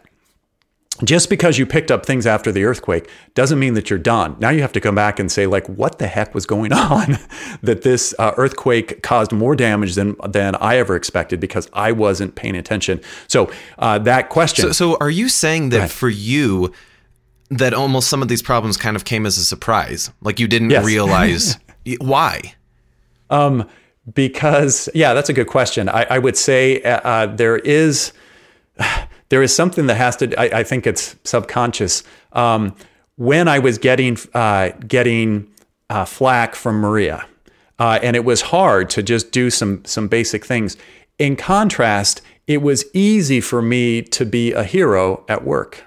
just 1.05 1.31
because 1.31 1.59
you 1.59 1.67
picked 1.67 1.91
up 1.91 2.05
things 2.05 2.27
after 2.27 2.53
the 2.53 2.65
earthquake 2.65 3.09
doesn't 3.35 3.59
mean 3.59 3.75
that 3.75 3.91
you're 3.91 3.99
done. 3.99 4.37
Now 4.39 4.51
you 4.51 4.63
have 4.63 4.73
to 4.73 4.81
come 4.81 4.95
back 4.95 5.19
and 5.19 5.31
say, 5.31 5.47
like, 5.47 5.67
what 5.69 5.99
the 5.99 6.07
heck 6.07 6.35
was 6.35 6.47
going 6.47 6.73
on 6.91 7.19
that 7.63 7.83
this 7.83 8.15
uh, 8.19 8.33
earthquake 8.37 9.03
caused 9.03 9.33
more 9.33 9.57
damage 9.57 9.95
than 9.95 10.17
than 10.29 10.55
I 10.57 10.77
ever 10.77 10.97
expected 10.97 11.41
because 11.41 11.69
I 11.73 11.93
wasn't 11.93 12.35
paying 12.35 12.57
attention. 12.57 13.01
So 13.29 13.51
uh, 13.79 13.99
that 14.01 14.29
question. 14.29 14.73
So, 14.73 14.73
so, 14.73 14.97
are 15.01 15.11
you 15.11 15.29
saying 15.29 15.71
that 15.71 15.91
for 15.91 16.09
you, 16.09 16.73
that 17.51 17.75
almost 17.75 18.09
some 18.09 18.23
of 18.23 18.29
these 18.29 18.43
problems 18.43 18.77
kind 18.77 18.97
of 18.97 19.05
came 19.05 19.27
as 19.27 19.39
a 19.39 19.45
surprise? 19.45 20.11
Like 20.21 20.41
you 20.41 20.49
didn't 20.49 20.71
yes. 20.71 20.85
realize 20.85 21.57
why? 22.01 22.55
Um, 23.31 23.69
because 24.13 24.89
yeah, 24.95 25.15
that's 25.15 25.29
a 25.29 25.33
good 25.33 25.47
question. 25.47 25.89
I, 25.89 26.07
I 26.11 26.19
would 26.19 26.37
say 26.37 26.83
uh, 26.83 27.01
uh 27.01 27.27
there 27.27 27.59
is 27.59 28.13
there 29.31 29.43
is 29.43 29.55
something 29.55 29.87
that 29.87 29.97
has 29.97 30.17
to. 30.17 30.39
I, 30.39 30.61
I 30.61 30.63
think 30.63 30.87
it's 30.87 31.17
subconscious. 31.25 32.05
Um, 32.33 32.77
when 33.17 33.49
I 33.49 33.59
was 33.59 33.79
getting 33.79 34.19
uh, 34.35 34.71
getting 34.87 35.51
uh, 35.89 36.05
flack 36.05 36.55
from 36.55 36.77
Maria, 36.77 37.27
uh, 37.79 37.99
and 38.03 38.15
it 38.15 38.25
was 38.25 38.43
hard 38.43 38.91
to 38.91 39.03
just 39.03 39.33
do 39.33 39.51
some 39.51 39.85
some 39.85 40.07
basic 40.07 40.45
things. 40.45 40.77
In 41.19 41.37
contrast, 41.37 42.23
it 42.47 42.63
was 42.63 42.85
easy 42.93 43.41
for 43.41 43.63
me 43.63 44.03
to 44.03 44.25
be 44.25 44.53
a 44.53 44.65
hero 44.65 45.25
at 45.29 45.45
work. 45.45 45.85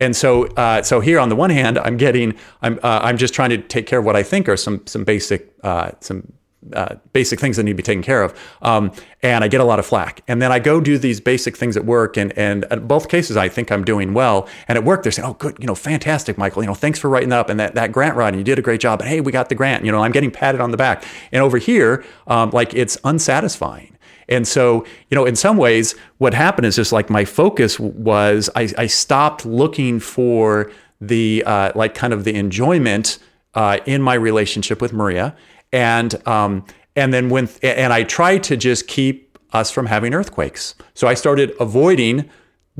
And 0.00 0.14
so, 0.14 0.46
uh, 0.48 0.82
so 0.82 1.00
here 1.00 1.18
on 1.18 1.28
the 1.28 1.36
one 1.36 1.50
hand, 1.50 1.78
I'm 1.78 1.96
getting, 1.96 2.34
I'm, 2.60 2.78
uh, 2.82 3.00
I'm 3.02 3.16
just 3.16 3.32
trying 3.32 3.50
to 3.50 3.58
take 3.58 3.86
care 3.86 4.00
of 4.00 4.04
what 4.04 4.16
I 4.16 4.22
think 4.22 4.48
are 4.48 4.56
some, 4.56 4.86
some 4.86 5.04
basic, 5.04 5.54
uh, 5.62 5.92
some 6.00 6.32
uh, 6.72 6.96
basic 7.12 7.40
things 7.40 7.56
that 7.56 7.62
need 7.62 7.72
to 7.72 7.76
be 7.76 7.82
taken 7.82 8.02
care 8.02 8.22
of. 8.22 8.38
Um, 8.62 8.92
and 9.22 9.42
I 9.42 9.48
get 9.48 9.60
a 9.60 9.64
lot 9.64 9.78
of 9.78 9.86
flack. 9.86 10.22
And 10.28 10.40
then 10.40 10.52
I 10.52 10.58
go 10.58 10.80
do 10.80 10.98
these 10.98 11.20
basic 11.20 11.56
things 11.56 11.76
at 11.76 11.84
work. 11.84 12.16
And, 12.16 12.36
and 12.38 12.64
in 12.70 12.86
both 12.86 13.08
cases, 13.08 13.36
I 13.36 13.48
think 13.48 13.72
I'm 13.72 13.84
doing 13.84 14.14
well. 14.14 14.48
And 14.68 14.78
at 14.78 14.84
work, 14.84 15.02
they're 15.02 15.12
saying, 15.12 15.28
oh, 15.28 15.34
good, 15.34 15.56
you 15.60 15.66
know, 15.66 15.74
fantastic, 15.74 16.38
Michael. 16.38 16.62
You 16.62 16.68
know, 16.68 16.74
thanks 16.74 16.98
for 16.98 17.08
writing 17.08 17.32
up. 17.32 17.50
And 17.50 17.58
that, 17.60 17.74
that 17.74 17.92
grant 17.92 18.16
writing, 18.16 18.38
you 18.38 18.44
did 18.44 18.58
a 18.58 18.62
great 18.62 18.80
job. 18.80 19.00
And 19.00 19.08
hey, 19.08 19.20
we 19.20 19.32
got 19.32 19.48
the 19.48 19.54
grant. 19.54 19.84
You 19.84 19.92
know, 19.92 20.02
I'm 20.02 20.12
getting 20.12 20.30
patted 20.30 20.60
on 20.60 20.70
the 20.70 20.76
back. 20.76 21.04
And 21.32 21.42
over 21.42 21.58
here, 21.58 22.04
um, 22.26 22.50
like 22.50 22.74
it's 22.74 22.96
unsatisfying. 23.04 23.96
And 24.28 24.46
so, 24.46 24.84
you 25.08 25.14
know, 25.14 25.24
in 25.24 25.36
some 25.36 25.56
ways, 25.56 25.94
what 26.18 26.34
happened 26.34 26.66
is 26.66 26.76
just 26.76 26.92
like 26.92 27.08
my 27.08 27.24
focus 27.24 27.78
was 27.78 28.50
I, 28.56 28.68
I 28.76 28.86
stopped 28.86 29.46
looking 29.46 30.00
for 30.00 30.70
the, 31.00 31.44
uh, 31.46 31.72
like, 31.74 31.94
kind 31.94 32.12
of 32.12 32.24
the 32.24 32.34
enjoyment 32.34 33.18
uh, 33.54 33.78
in 33.86 34.02
my 34.02 34.14
relationship 34.14 34.80
with 34.82 34.92
Maria 34.92 35.36
and 35.76 36.26
um, 36.26 36.64
and 36.96 37.12
then 37.12 37.28
when 37.28 37.48
and 37.62 37.92
I 37.92 38.02
tried 38.02 38.42
to 38.44 38.56
just 38.56 38.88
keep 38.88 39.38
us 39.52 39.70
from 39.70 39.86
having 39.86 40.14
earthquakes. 40.14 40.74
So 40.94 41.06
I 41.06 41.14
started 41.14 41.52
avoiding 41.60 42.30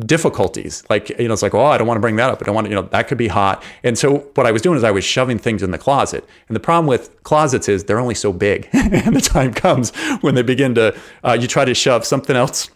difficulties. 0.01 0.83
Like, 0.91 1.11
you 1.11 1.29
know, 1.29 1.35
it's 1.35 1.43
like, 1.43 1.55
oh, 1.55 1.65
I 1.65 1.79
don't 1.79 1.87
want 1.87 1.97
to 1.97 2.03
bring 2.03 2.17
that 2.17 2.31
up. 2.31 2.43
I 2.43 2.47
don't 2.47 2.55
want 2.55 2.67
to, 2.67 2.71
you 2.71 2.75
know, 2.75 2.89
that 2.89 3.09
could 3.09 3.19
be 3.19 3.29
hot. 3.29 3.63
And 3.83 3.97
so 3.97 4.19
what 4.35 4.47
I 4.47 4.53
was 4.53 4.61
doing 4.61 4.77
is 4.77 4.85
I 4.85 4.91
was 4.91 5.05
shoving 5.05 5.39
things 5.39 5.63
in 5.63 5.71
the 5.71 5.79
closet. 5.79 6.27
And 6.49 6.57
the 6.57 6.61
problem 6.61 6.87
with 6.87 7.23
closets 7.23 7.69
is 7.69 7.85
they're 7.85 7.99
only 7.99 8.15
so 8.15 8.33
big. 8.33 8.69
and 8.73 9.17
the 9.17 9.21
time 9.21 9.55
comes 9.55 9.95
when 10.21 10.35
they 10.35 10.43
begin 10.43 10.75
to, 10.75 10.99
uh, 11.25 11.37
you 11.41 11.47
try 11.47 11.65
to 11.65 11.75
shove 11.75 12.05
something 12.05 12.37
else 12.37 12.71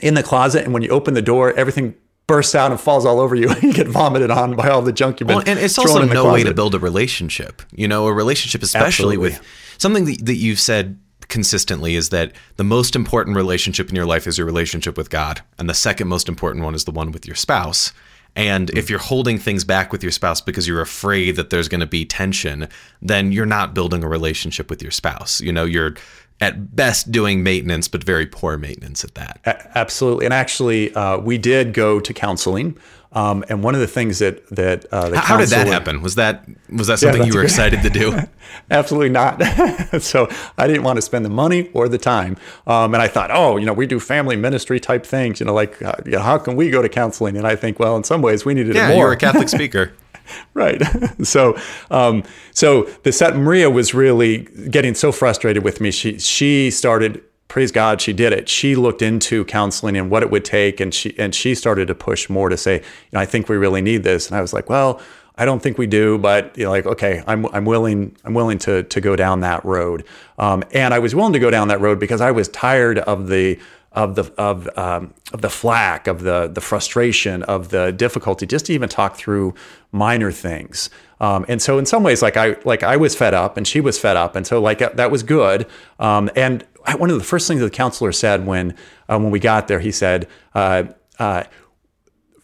in 0.00 0.14
the 0.14 0.22
closet. 0.22 0.64
And 0.64 0.72
when 0.72 0.82
you 0.82 0.90
open 0.90 1.14
the 1.14 1.22
door, 1.22 1.52
everything 1.54 1.94
bursts 2.30 2.54
out 2.54 2.70
and 2.70 2.80
falls 2.80 3.04
all 3.04 3.18
over 3.20 3.34
you. 3.34 3.50
And 3.50 3.62
you 3.62 3.72
get 3.72 3.88
vomited 3.88 4.30
on 4.30 4.54
by 4.54 4.68
all 4.68 4.82
the 4.82 4.92
junk 4.92 5.20
you've 5.20 5.26
been. 5.26 5.38
Well, 5.38 5.44
and 5.46 5.58
it's 5.58 5.78
also 5.78 6.04
no 6.04 6.32
way 6.32 6.44
to 6.44 6.54
build 6.54 6.74
a 6.74 6.78
relationship. 6.78 7.62
You 7.72 7.88
know, 7.88 8.06
a 8.06 8.12
relationship, 8.12 8.62
especially 8.62 9.16
Absolutely. 9.16 9.38
with 9.38 9.76
something 9.78 10.04
that, 10.04 10.26
that 10.26 10.36
you've 10.36 10.60
said 10.60 10.98
consistently 11.28 11.94
is 11.94 12.08
that 12.10 12.32
the 12.56 12.64
most 12.64 12.96
important 12.96 13.36
relationship 13.36 13.88
in 13.88 13.96
your 13.96 14.06
life 14.06 14.26
is 14.26 14.38
your 14.38 14.46
relationship 14.46 14.96
with 14.96 15.10
God, 15.10 15.42
and 15.58 15.68
the 15.68 15.74
second 15.74 16.08
most 16.08 16.28
important 16.28 16.64
one 16.64 16.74
is 16.74 16.84
the 16.84 16.90
one 16.90 17.12
with 17.12 17.26
your 17.26 17.36
spouse. 17.36 17.92
And 18.36 18.70
if 18.70 18.88
you're 18.88 19.00
holding 19.00 19.38
things 19.38 19.64
back 19.64 19.90
with 19.90 20.04
your 20.04 20.12
spouse 20.12 20.40
because 20.40 20.68
you're 20.68 20.80
afraid 20.80 21.34
that 21.34 21.50
there's 21.50 21.68
going 21.68 21.80
to 21.80 21.86
be 21.86 22.04
tension, 22.04 22.68
then 23.02 23.32
you're 23.32 23.44
not 23.44 23.74
building 23.74 24.04
a 24.04 24.08
relationship 24.08 24.70
with 24.70 24.82
your 24.82 24.92
spouse. 24.92 25.40
You 25.40 25.52
know, 25.52 25.64
you're 25.64 25.96
at 26.40 26.74
best 26.74 27.12
doing 27.12 27.42
maintenance, 27.42 27.88
but 27.88 28.02
very 28.02 28.26
poor 28.26 28.56
maintenance 28.56 29.04
at 29.04 29.14
that. 29.14 29.40
A- 29.44 29.78
absolutely. 29.78 30.24
And 30.24 30.34
actually, 30.34 30.94
uh, 30.94 31.18
we 31.18 31.38
did 31.38 31.74
go 31.74 32.00
to 32.00 32.14
counseling. 32.14 32.78
Um, 33.12 33.44
and 33.48 33.64
one 33.64 33.74
of 33.74 33.80
the 33.80 33.88
things 33.88 34.20
that 34.20 34.48
that 34.50 34.86
uh, 34.92 35.08
the 35.08 35.18
how, 35.18 35.36
did 35.36 35.48
that 35.48 35.66
happen? 35.66 36.00
Was 36.00 36.14
that 36.14 36.46
was 36.68 36.86
that 36.86 37.00
something 37.00 37.22
yeah, 37.22 37.26
you 37.26 37.34
were 37.34 37.42
excited 37.42 37.82
to 37.82 37.90
do? 37.90 38.16
Absolutely 38.70 39.08
not. 39.08 39.42
so 40.00 40.28
I 40.56 40.68
didn't 40.68 40.84
want 40.84 40.96
to 40.96 41.02
spend 41.02 41.24
the 41.24 41.30
money 41.30 41.70
or 41.72 41.88
the 41.88 41.98
time. 41.98 42.36
Um, 42.68 42.94
and 42.94 43.02
I 43.02 43.08
thought, 43.08 43.32
oh, 43.32 43.56
you 43.56 43.66
know, 43.66 43.72
we 43.72 43.86
do 43.86 43.98
family 43.98 44.36
ministry 44.36 44.78
type 44.78 45.04
things. 45.04 45.40
You 45.40 45.46
know, 45.46 45.54
like 45.54 45.82
uh, 45.82 45.94
you 46.04 46.12
know, 46.12 46.20
how 46.20 46.38
can 46.38 46.54
we 46.54 46.70
go 46.70 46.82
to 46.82 46.88
counseling? 46.88 47.36
And 47.36 47.48
I 47.48 47.56
think, 47.56 47.80
well, 47.80 47.96
in 47.96 48.04
some 48.04 48.22
ways, 48.22 48.44
we 48.44 48.54
needed 48.54 48.76
yeah, 48.76 48.90
it 48.90 48.94
more. 48.94 49.06
You're 49.06 49.12
a 49.14 49.16
Catholic 49.16 49.48
speaker. 49.58 49.92
right. 50.54 50.82
so, 51.22 51.56
um, 51.90 52.22
so 52.52 52.84
the 53.02 53.12
set 53.12 53.36
Maria 53.36 53.70
was 53.70 53.94
really 53.94 54.38
getting 54.70 54.94
so 54.94 55.12
frustrated 55.12 55.64
with 55.64 55.80
me. 55.80 55.90
She 55.90 56.18
she 56.18 56.70
started. 56.70 57.22
Praise 57.48 57.72
God, 57.72 58.00
she 58.00 58.12
did 58.12 58.32
it. 58.32 58.48
She 58.48 58.76
looked 58.76 59.02
into 59.02 59.44
counseling 59.44 59.96
and 59.96 60.08
what 60.08 60.22
it 60.22 60.30
would 60.30 60.44
take, 60.44 60.78
and 60.78 60.94
she 60.94 61.18
and 61.18 61.34
she 61.34 61.56
started 61.56 61.88
to 61.88 61.96
push 61.96 62.30
more 62.30 62.48
to 62.48 62.56
say, 62.56 62.76
you 62.76 62.82
know, 63.12 63.18
I 63.18 63.26
think 63.26 63.48
we 63.48 63.56
really 63.56 63.82
need 63.82 64.04
this. 64.04 64.28
And 64.28 64.36
I 64.36 64.40
was 64.40 64.52
like, 64.52 64.70
well, 64.70 65.00
I 65.40 65.46
don't 65.46 65.60
think 65.60 65.78
we 65.78 65.86
do, 65.86 66.18
but 66.18 66.56
you 66.56 66.64
know, 66.64 66.70
like, 66.70 66.86
okay, 66.86 67.24
I'm 67.26 67.46
I'm 67.46 67.64
willing 67.64 68.14
I'm 68.24 68.34
willing 68.34 68.58
to 68.58 68.82
to 68.82 69.00
go 69.00 69.16
down 69.16 69.40
that 69.40 69.64
road. 69.64 70.04
Um, 70.38 70.62
and 70.72 70.92
I 70.92 70.98
was 70.98 71.14
willing 71.14 71.32
to 71.32 71.38
go 71.38 71.50
down 71.50 71.68
that 71.68 71.80
road 71.80 71.98
because 71.98 72.20
I 72.20 72.30
was 72.30 72.48
tired 72.48 72.98
of 73.00 73.28
the 73.28 73.58
of 73.92 74.14
the 74.14 74.32
of 74.38 74.68
um, 74.78 75.14
of 75.32 75.40
the 75.40 75.50
flack, 75.50 76.06
of 76.06 76.22
the 76.22 76.48
the 76.52 76.60
frustration, 76.60 77.42
of 77.44 77.70
the 77.70 77.92
difficulty, 77.92 78.46
just 78.46 78.66
to 78.66 78.72
even 78.72 78.88
talk 78.88 79.16
through 79.16 79.54
minor 79.92 80.30
things. 80.30 80.90
Um, 81.20 81.44
and 81.48 81.60
so, 81.60 81.78
in 81.78 81.86
some 81.86 82.02
ways, 82.02 82.22
like 82.22 82.36
I 82.36 82.56
like 82.64 82.82
I 82.82 82.96
was 82.96 83.14
fed 83.14 83.34
up, 83.34 83.56
and 83.56 83.66
she 83.66 83.80
was 83.80 83.98
fed 83.98 84.16
up, 84.16 84.36
and 84.36 84.46
so 84.46 84.60
like 84.60 84.78
that 84.78 85.10
was 85.10 85.22
good. 85.22 85.66
Um, 85.98 86.30
and 86.36 86.64
one 86.98 87.10
of 87.10 87.18
the 87.18 87.24
first 87.24 87.48
things 87.48 87.60
the 87.60 87.70
counselor 87.70 88.12
said 88.12 88.46
when 88.46 88.76
uh, 89.08 89.18
when 89.18 89.30
we 89.30 89.40
got 89.40 89.68
there, 89.68 89.80
he 89.80 89.92
said, 89.92 90.28
uh, 90.54 90.84
uh, 91.18 91.44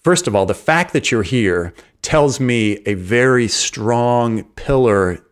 first 0.03 0.27
of 0.27 0.35
all, 0.35 0.47
the 0.47 0.55
fact 0.55 0.93
that 0.93 1.11
you're 1.11 1.23
here 1.23 1.75
tells 2.03 2.39
me 2.39 2.83
a 2.87 2.95
very 2.95 3.49
strong 3.49 4.45
pillar 4.55 5.25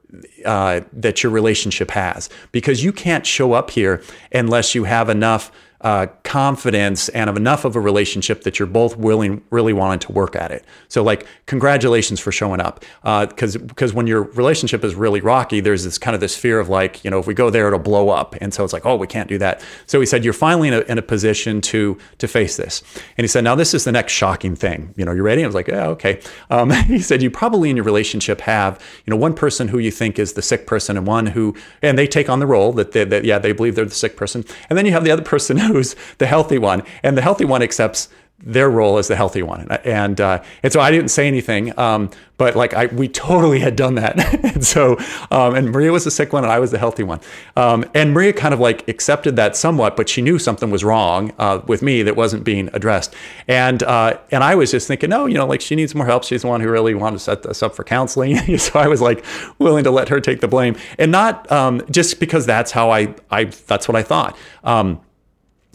uh, 0.45 0.81
that 0.93 1.23
your 1.23 1.33
relationship 1.33 1.91
has 1.91 2.31
because 2.53 2.85
you 2.85 2.93
can't 2.93 3.27
show 3.27 3.53
up 3.53 3.71
here 3.71 4.03
unless 4.33 4.75
you 4.75 4.85
have 4.85 5.09
enough 5.09 5.51
uh, 5.85 6.07
confidence 6.23 7.11
and 7.11 7.29
of 7.29 7.37
enough 7.37 7.67
of 7.67 7.77
a 7.77 7.81
relationship 7.81 8.43
that 8.45 8.59
you're 8.59 8.67
both 8.67 8.97
willing, 8.97 9.43
really 9.51 9.75
wanting 9.75 9.99
to 9.99 10.13
work 10.13 10.35
at 10.35 10.51
it. 10.51 10.65
So, 10.89 11.03
like, 11.03 11.27
congratulations 11.45 12.19
for 12.19 12.33
showing 12.33 12.61
up. 12.61 12.83
Because 13.03 13.57
uh, 13.57 13.61
because 13.61 13.93
when 13.93 14.07
your 14.07 14.23
relationship 14.23 14.83
is 14.83 14.95
really 14.95 15.21
rocky, 15.21 15.61
there's 15.61 15.85
this 15.85 15.99
kind 15.99 16.15
of 16.15 16.23
this 16.23 16.37
fear 16.37 16.59
of 16.59 16.71
like, 16.71 17.05
you 17.05 17.11
know, 17.11 17.19
if 17.19 17.27
we 17.27 17.35
go 17.35 17.51
there, 17.51 17.67
it'll 17.67 17.79
blow 17.79 18.09
up. 18.09 18.35
And 18.41 18.55
so 18.55 18.65
it's 18.65 18.73
like, 18.73 18.87
oh, 18.87 18.97
we 18.97 19.07
can't 19.07 19.29
do 19.29 19.37
that. 19.39 19.63
So 19.87 20.01
he 20.01 20.07
said, 20.07 20.25
you're 20.25 20.33
finally 20.33 20.69
in 20.69 20.75
a, 20.75 20.81
in 20.81 20.97
a 20.97 21.03
position 21.03 21.61
to 21.61 21.99
to 22.17 22.27
face 22.27 22.57
this. 22.57 22.83
And 23.19 23.25
he 23.25 23.29
said, 23.29 23.45
now 23.45 23.55
this 23.55 23.75
is 23.75 23.85
the 23.85 23.93
next 23.93 24.15
shocking 24.15 24.57
thing. 24.57 24.95
You 24.97 25.05
know, 25.05 25.13
you 25.13 25.23
ready? 25.23 25.45
I 25.45 25.47
was 25.47 25.55
like, 25.55 25.69
yeah, 25.69 25.89
okay. 25.89 26.23
Um, 26.49 26.71
he 26.87 26.99
said, 26.99 27.23
you 27.23 27.31
probably 27.31 27.69
in 27.69 27.77
your 27.77 27.85
relationship 27.85 28.41
have, 28.41 28.81
you 29.05 29.11
know, 29.11 29.19
one 29.19 29.35
person 29.35 29.69
who 29.69 29.79
you 29.79 29.91
think 29.91 30.19
is 30.19 30.33
the 30.33 30.43
sick 30.43 30.67
person 30.67 30.97
and 30.97 31.07
one 31.07 31.27
who, 31.27 31.55
and 31.83 31.99
they 31.99 32.07
take 32.07 32.31
on 32.31 32.39
the 32.39 32.47
role 32.47 32.73
that, 32.73 32.93
they, 32.93 33.05
that 33.05 33.25
yeah, 33.25 33.39
they 33.39 33.53
believe 33.53 33.75
they're 33.75 33.85
the 33.85 33.91
sick 33.91 34.17
person. 34.17 34.47
And 34.71 34.79
then 34.79 34.87
you 34.87 34.93
have 34.93 35.05
the 35.05 35.11
other 35.11 35.23
person 35.23 35.59
who's 35.75 35.97
the 36.19 36.27
healthy 36.27 36.59
one, 36.59 36.83
and 37.03 37.17
the 37.17 37.23
healthy 37.23 37.45
one 37.45 37.63
accepts 37.63 38.09
their 38.45 38.69
role 38.69 38.99
as 38.99 39.09
the 39.09 39.17
healthy 39.17 39.43
one. 39.43 39.71
And 39.85 40.21
uh, 40.21 40.43
and 40.63 40.73
so 40.73 40.81
I 40.81 40.91
didn't 40.91 41.09
say 41.09 41.27
anything, 41.27 41.77
um, 41.79 42.11
but 42.37 42.55
like 42.55 42.75
I 42.75 42.87
we 42.87 43.09
totally 43.09 43.61
had 43.61 43.75
done 43.75 43.95
that. 43.95 44.19
and 44.55 44.65
so 44.65 44.99
um, 45.31 45.55
and 45.55 45.71
Maria 45.71 45.93
was 45.93 46.05
the 46.05 46.11
sick 46.11 46.33
one 46.33 46.45
and 46.45 46.53
I 46.53 46.59
was 46.59 46.71
the 46.71 46.79
healthy 46.79 47.03
one. 47.05 47.21
Um, 47.57 47.85
and 47.95 48.13
Maria 48.13 48.33
kind 48.33 48.53
of 48.53 48.61
like 48.61 48.87
accepted 48.89 49.37
that 49.37 49.57
somewhat, 49.57 49.97
but 49.97 50.09
she 50.09 50.21
knew 50.21 50.39
something 50.39 50.71
was 50.71 50.85
wrong 50.85 51.33
uh, 51.39 51.63
with 51.67 51.81
me 51.81 52.03
that 52.03 52.17
wasn't 52.17 52.45
being 52.45 52.69
addressed. 52.75 53.15
And 53.49 53.83
uh, 53.83 54.19
and 54.31 54.45
I 54.45 54.55
was 54.55 54.71
just 54.71 54.89
thinking, 54.89 55.11
no, 55.11 55.27
you 55.27 55.35
know, 55.35 55.47
like 55.47 55.63
she 55.63 55.75
needs 55.75 55.95
more 55.95 56.07
help. 56.07 56.25
She's 56.25 56.43
the 56.43 56.49
one 56.49 56.61
who 56.61 56.71
really 56.71 56.95
wanted 56.95 57.19
to 57.19 57.23
set 57.23 57.47
us 57.47 57.63
up 57.63 57.75
for 57.75 57.85
counseling. 57.85 58.59
so 58.59 58.79
I 58.79 58.89
was 58.89 59.01
like 59.01 59.25
willing 59.59 59.85
to 59.85 59.91
let 59.91 60.09
her 60.11 60.21
take 60.21 60.41
the 60.41 60.49
blame, 60.49 60.77
and 60.99 61.11
not 61.11 61.51
um, 61.51 61.83
just 61.91 62.21
because 62.21 62.45
that's 62.45 62.73
how 62.73 62.91
I 62.91 63.15
I 63.31 63.45
that's 63.45 63.89
what 63.89 63.97
I 63.97 64.03
thought. 64.03 64.37
Um, 64.65 65.01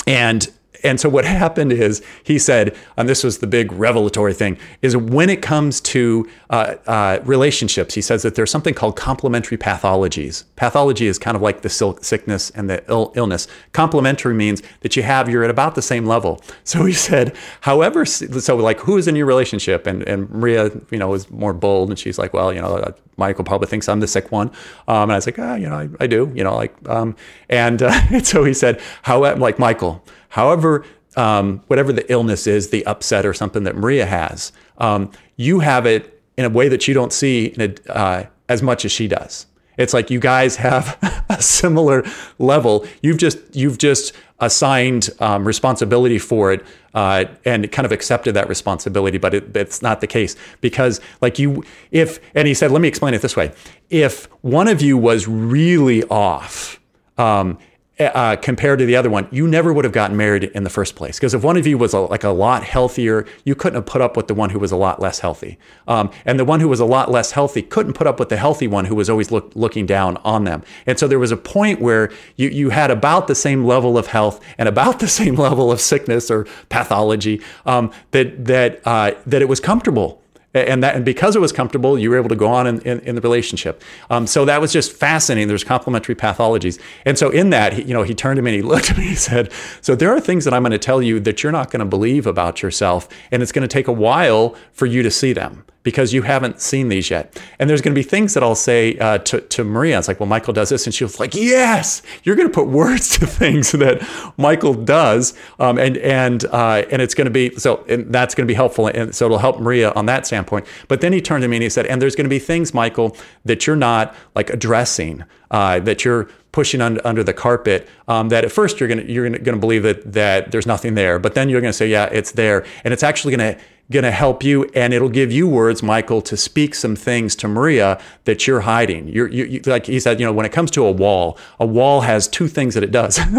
and 0.10 0.48
and 0.84 1.00
so 1.00 1.10
what 1.10 1.26
happened 1.40 1.72
is 1.72 2.02
he 2.24 2.40
said, 2.40 2.76
and 2.98 3.08
this 3.08 3.24
was 3.24 3.40
the 3.40 3.48
big 3.48 3.72
revelatory 3.72 4.34
thing, 4.34 4.58
is 4.82 4.96
when 4.96 5.30
it 5.30 5.42
comes 5.42 5.82
to 5.82 6.30
uh, 6.50 6.76
uh, 6.88 7.20
relationships, 7.24 7.94
he 7.94 8.02
says 8.02 8.24
that 8.24 8.36
there's 8.36 8.52
something 8.52 8.74
called 8.74 8.96
complementary 8.96 9.58
pathologies. 9.58 10.44
Pathology 10.56 11.08
is 11.08 11.18
kind 11.18 11.36
of 11.36 11.42
like 11.42 11.62
the 11.62 11.70
sickness 11.70 12.50
and 12.52 12.70
the 12.70 12.84
Ill- 12.90 13.12
illness. 13.16 13.48
Complementary 13.74 14.34
means 14.34 14.62
that 14.82 14.96
you 14.96 15.04
have 15.04 15.30
you're 15.30 15.44
at 15.44 15.50
about 15.50 15.76
the 15.76 15.82
same 15.82 16.06
level. 16.06 16.42
So 16.70 16.86
he 16.86 16.94
said, 16.94 17.36
however, 17.62 18.06
so 18.06 18.56
like 18.56 18.80
who 18.82 18.98
is 18.98 19.08
in 19.08 19.16
your 19.16 19.26
relationship? 19.26 19.88
And 19.88 20.08
and 20.08 20.30
Maria, 20.30 20.70
you 20.92 21.00
know, 21.00 21.10
was 21.10 21.30
more 21.32 21.52
bold, 21.52 21.90
and 21.90 21.98
she's 21.98 22.20
like, 22.20 22.32
well, 22.32 22.54
you 22.54 22.62
know, 22.62 22.76
uh, 22.76 22.92
Michael 23.20 23.44
probably 23.44 23.68
thinks 23.68 23.88
I'm 23.88 24.00
the 24.00 24.08
sick 24.08 24.32
one. 24.32 24.48
Um, 24.88 25.04
and 25.04 25.12
I 25.12 25.16
was 25.16 25.28
like, 25.28 25.38
ah, 25.38 25.56
you 25.56 25.70
know, 25.70 25.76
I, 25.76 25.90
I 26.00 26.08
do, 26.08 26.32
you 26.34 26.44
know, 26.44 26.56
like, 26.56 26.76
um, 26.90 27.16
and, 27.50 27.84
uh, 27.84 27.92
and 28.10 28.26
so 28.34 28.44
he 28.44 28.54
said, 28.54 28.82
however, 29.04 29.40
like 29.40 29.60
Michael, 29.60 30.04
however, 30.30 30.86
um, 31.16 31.62
whatever 31.68 31.92
the 31.92 32.10
illness 32.12 32.48
is, 32.48 32.70
the 32.70 32.86
upset 32.86 33.26
or 33.26 33.34
something 33.34 33.64
that 33.64 33.76
Maria 33.76 34.06
has, 34.06 34.52
um, 34.78 35.12
you 35.36 35.60
have 35.60 35.86
it 35.86 36.22
in 36.38 36.46
a 36.46 36.50
way 36.50 36.70
that 36.70 36.88
you 36.88 36.94
don't 36.94 37.12
see 37.12 37.54
a, 37.60 37.92
uh, 37.92 38.26
as 38.48 38.64
much 38.64 38.86
as 38.86 38.92
she 38.92 39.08
does. 39.08 39.46
It's 39.78 39.94
like 39.94 40.10
you 40.10 40.20
guys 40.20 40.58
have 40.58 40.98
a 41.30 41.42
similar 41.42 42.04
level. 42.38 42.86
You've 43.02 43.18
just 43.18 43.38
you've 43.56 43.78
just 43.78 44.14
assigned 44.40 45.10
um, 45.20 45.46
responsibility 45.46 46.20
for 46.20 46.52
it 46.52 46.66
uh, 46.94 47.26
and 47.46 47.72
kind 47.72 47.86
of 47.86 47.92
accepted 47.92 48.34
that 48.34 48.48
responsibility, 48.50 49.18
but 49.18 49.34
it, 49.34 49.56
it's 49.56 49.82
not 49.82 50.02
the 50.02 50.08
case 50.08 50.36
because 50.62 51.00
like 51.22 51.40
you 51.40 51.64
if 51.92 52.20
and 52.36 52.48
he 52.48 52.54
said, 52.54 52.72
let 52.72 52.82
me 52.82 52.88
explain 52.90 53.14
it 53.14 53.22
this 53.22 53.38
way: 53.38 53.54
if 53.90 54.26
one 54.42 54.68
of 54.68 54.82
you 54.82 54.98
was 54.98 55.28
really 55.28 56.04
off. 56.06 56.80
Um, 57.18 57.58
uh, 58.00 58.38
compared 58.38 58.80
to 58.80 58.86
the 58.86 58.96
other 58.96 59.10
one, 59.10 59.28
you 59.32 59.48
never 59.48 59.74
would 59.74 59.84
have 59.84 59.92
gotten 59.94 60.16
married 60.16 60.46
in 60.46 60.64
the 60.64 60.70
first 60.70 60.96
place. 60.96 61.18
Because 61.18 61.34
if 61.34 61.44
one 61.44 61.58
of 61.58 61.68
you 61.68 61.78
was 61.78 61.94
a, 61.94 62.00
like 62.00 62.24
a 62.24 62.30
lot 62.30 62.64
healthier, 62.64 63.26
you 63.44 63.56
couldn't 63.56 63.76
have 63.76 63.86
put 63.86 64.02
up 64.02 64.16
with 64.16 64.28
the 64.28 64.34
one 64.34 64.50
who 64.52 64.60
was 64.60 64.72
a 64.72 64.78
lot 64.78 65.02
less 65.02 65.20
healthy. 65.20 65.58
Um, 65.88 66.10
and 66.26 66.40
the 66.40 66.46
one 66.46 66.60
who 66.62 66.70
was 66.70 66.80
a 66.80 66.86
lot 66.86 67.12
less 67.12 67.32
healthy 67.32 67.62
couldn't 67.62 67.94
put 67.94 68.08
up 68.08 68.20
with 68.20 68.30
the 68.30 68.38
healthy 68.38 68.68
one 68.68 68.86
who 68.86 68.96
was 68.96 69.10
always 69.10 69.32
look, 69.32 69.52
looking 69.56 69.86
down 69.86 70.18
on 70.18 70.46
them. 70.46 70.64
And 70.86 70.98
so 70.98 71.08
there 71.08 71.20
was 71.20 71.32
a 71.32 71.38
point 71.38 71.82
where 71.82 72.12
you, 72.38 72.50
you 72.50 72.70
had 72.70 72.90
about 72.90 73.28
the 73.28 73.36
same 73.36 73.66
level 73.66 73.98
of 73.98 74.08
health 74.08 74.40
and 74.58 74.70
about 74.70 75.00
the 75.00 75.08
same 75.20 75.36
level 75.36 75.72
of 75.72 75.82
sickness 75.82 76.32
or 76.32 76.48
pathology 76.70 77.42
um, 77.66 77.92
that, 78.12 78.46
that, 78.46 78.82
uh, 78.86 79.12
that 79.26 79.42
it 79.42 79.50
was 79.50 79.60
comfortable 79.60 80.19
and 80.54 80.84
that 80.84 80.96
and 80.96 81.06
because 81.06 81.36
it 81.36 81.40
was 81.40 81.52
comfortable 81.52 81.98
you 81.98 82.10
were 82.10 82.18
able 82.18 82.30
to 82.30 82.36
go 82.36 82.48
on 82.48 82.68
in, 82.68 82.82
in, 82.82 83.00
in 83.02 83.16
the 83.16 83.22
relationship. 83.22 83.84
Um, 84.10 84.28
so 84.28 84.46
that 84.46 84.62
was 84.62 84.74
just 84.74 84.92
fascinating. 84.92 85.48
There's 85.48 85.64
complementary 85.64 86.16
pathologies. 86.16 86.80
And 87.06 87.18
so 87.18 87.30
in 87.30 87.52
that 87.52 87.74
he, 87.74 87.84
you 87.84 87.94
know 87.94 88.04
he 88.04 88.14
turned 88.16 88.38
to 88.38 88.42
me 88.42 88.56
and 88.56 88.64
he 88.64 88.68
looked 88.70 88.92
at 88.92 88.98
me 88.98 89.04
and 89.04 89.10
he 89.12 89.16
said 89.16 89.52
so 89.82 89.96
there 89.96 90.12
are 90.12 90.20
things 90.20 90.46
that 90.46 90.54
i'm 90.54 90.64
going 90.64 90.72
to 90.72 90.78
tell 90.78 91.02
you 91.02 91.20
that 91.20 91.44
you're 91.44 91.52
not 91.52 91.72
going 91.72 91.80
to 91.80 91.86
believe 91.86 92.26
about 92.26 92.62
yourself 92.62 93.08
and 93.32 93.42
it's 93.42 93.52
going 93.52 93.68
to 93.68 93.72
take 93.72 93.88
a 93.88 93.92
while 93.92 94.56
for 94.72 94.86
you 94.86 95.04
to 95.04 95.12
see 95.12 95.34
them 95.34 95.66
because 95.90 96.14
you 96.14 96.22
haven't 96.22 96.62
seen 96.62 96.88
these 96.90 97.10
yet. 97.10 97.42
And 97.58 97.68
there's 97.68 97.82
going 97.82 97.96
to 97.96 98.00
be 98.00 98.08
things 98.08 98.36
that 98.36 98.44
I'll 98.44 98.54
say 98.54 98.96
uh, 99.00 99.18
to, 99.18 99.42
to 99.42 99.64
Maria. 99.64 99.98
It's 99.98 100.08
like, 100.08 100.20
well, 100.20 100.30
Michael 100.30 100.54
does 100.54 100.70
this. 100.70 100.86
And 100.86 100.94
she 100.94 101.04
was 101.04 101.20
like, 101.20 101.34
yes, 101.34 102.04
you're 102.24 102.36
going 102.36 102.48
to 102.48 102.54
put 102.54 102.68
words 102.68 103.10
to 103.18 103.26
things 103.26 103.72
that 103.72 104.08
Michael 104.38 104.76
does. 104.76 105.34
Um, 105.58 105.80
and, 105.80 105.98
and, 105.98 106.46
uh, 106.46 106.84
and 106.92 107.02
it's 107.02 107.16
going 107.16 107.26
to 107.26 107.32
be, 107.32 107.56
so 107.56 107.84
and 107.90 108.14
that's 108.14 108.36
going 108.36 108.48
to 108.48 108.52
be 108.52 108.54
helpful. 108.54 108.86
And 108.86 109.16
so 109.16 109.26
it'll 109.26 109.40
help 109.40 109.60
Maria 109.60 109.92
on 109.94 110.06
that 110.06 110.28
standpoint. 110.28 110.68
But 110.88 111.02
then 111.02 111.12
he 111.12 111.22
turned 111.22 111.42
to 111.42 111.48
me 111.48 111.58
and 111.58 111.64
he 111.64 111.70
said, 111.70 111.88
and 111.88 112.00
there's 112.00 112.16
going 112.16 112.26
to 112.26 112.30
be 112.30 112.38
things, 112.38 112.72
Michael, 112.72 113.18
that 113.46 113.66
you're 113.66 113.76
not 113.76 114.16
like 114.36 114.52
addressing, 114.52 115.24
uh, 115.50 115.80
that 115.80 116.06
you're 116.06 116.30
pushing 116.52 116.82
under, 116.82 117.06
under 117.06 117.24
the 117.24 117.34
carpet 117.34 117.88
um, 118.08 118.30
that 118.30 118.44
at 118.44 118.52
first 118.52 118.80
you're 118.80 118.90
going 118.90 119.06
to 119.06 119.12
you're 119.12 119.30
going 119.30 119.44
to 119.44 119.58
believe 119.58 119.84
that 119.84 120.12
that 120.12 120.52
there's 120.52 120.66
nothing 120.66 120.96
there 120.96 121.20
but 121.20 121.36
then 121.36 121.48
you're 121.48 121.62
going 121.62 121.72
to 121.72 121.78
say 121.78 121.88
yeah 121.88 122.06
it's 122.06 122.32
there 122.32 122.66
and 122.84 122.92
it's 122.92 123.04
actually 123.04 123.36
going 123.36 123.54
to 123.54 123.62
going 123.92 124.04
to 124.04 124.12
help 124.12 124.44
you 124.44 124.66
and 124.76 124.94
it'll 124.94 125.10
give 125.10 125.32
you 125.32 125.48
words 125.48 125.82
michael 125.82 126.22
to 126.22 126.38
speak 126.38 126.76
some 126.76 126.96
things 126.96 127.36
to 127.36 127.48
maria 127.48 128.00
that 128.30 128.46
you're 128.46 128.62
hiding. 128.62 129.08
You're 129.08 129.28
you, 129.28 129.46
you, 129.46 129.62
like 129.66 129.88
he 129.88 130.00
said 130.00 130.20
you 130.20 130.26
know 130.26 130.32
when 130.32 130.46
it 130.46 130.52
comes 130.52 130.70
to 130.72 130.86
a 130.86 130.92
wall 130.92 131.38
a 131.60 131.66
wall 131.66 132.02
has 132.02 132.28
two 132.28 132.48
things 132.48 132.76
that 132.76 132.84
it 132.84 132.92
does. 132.92 133.20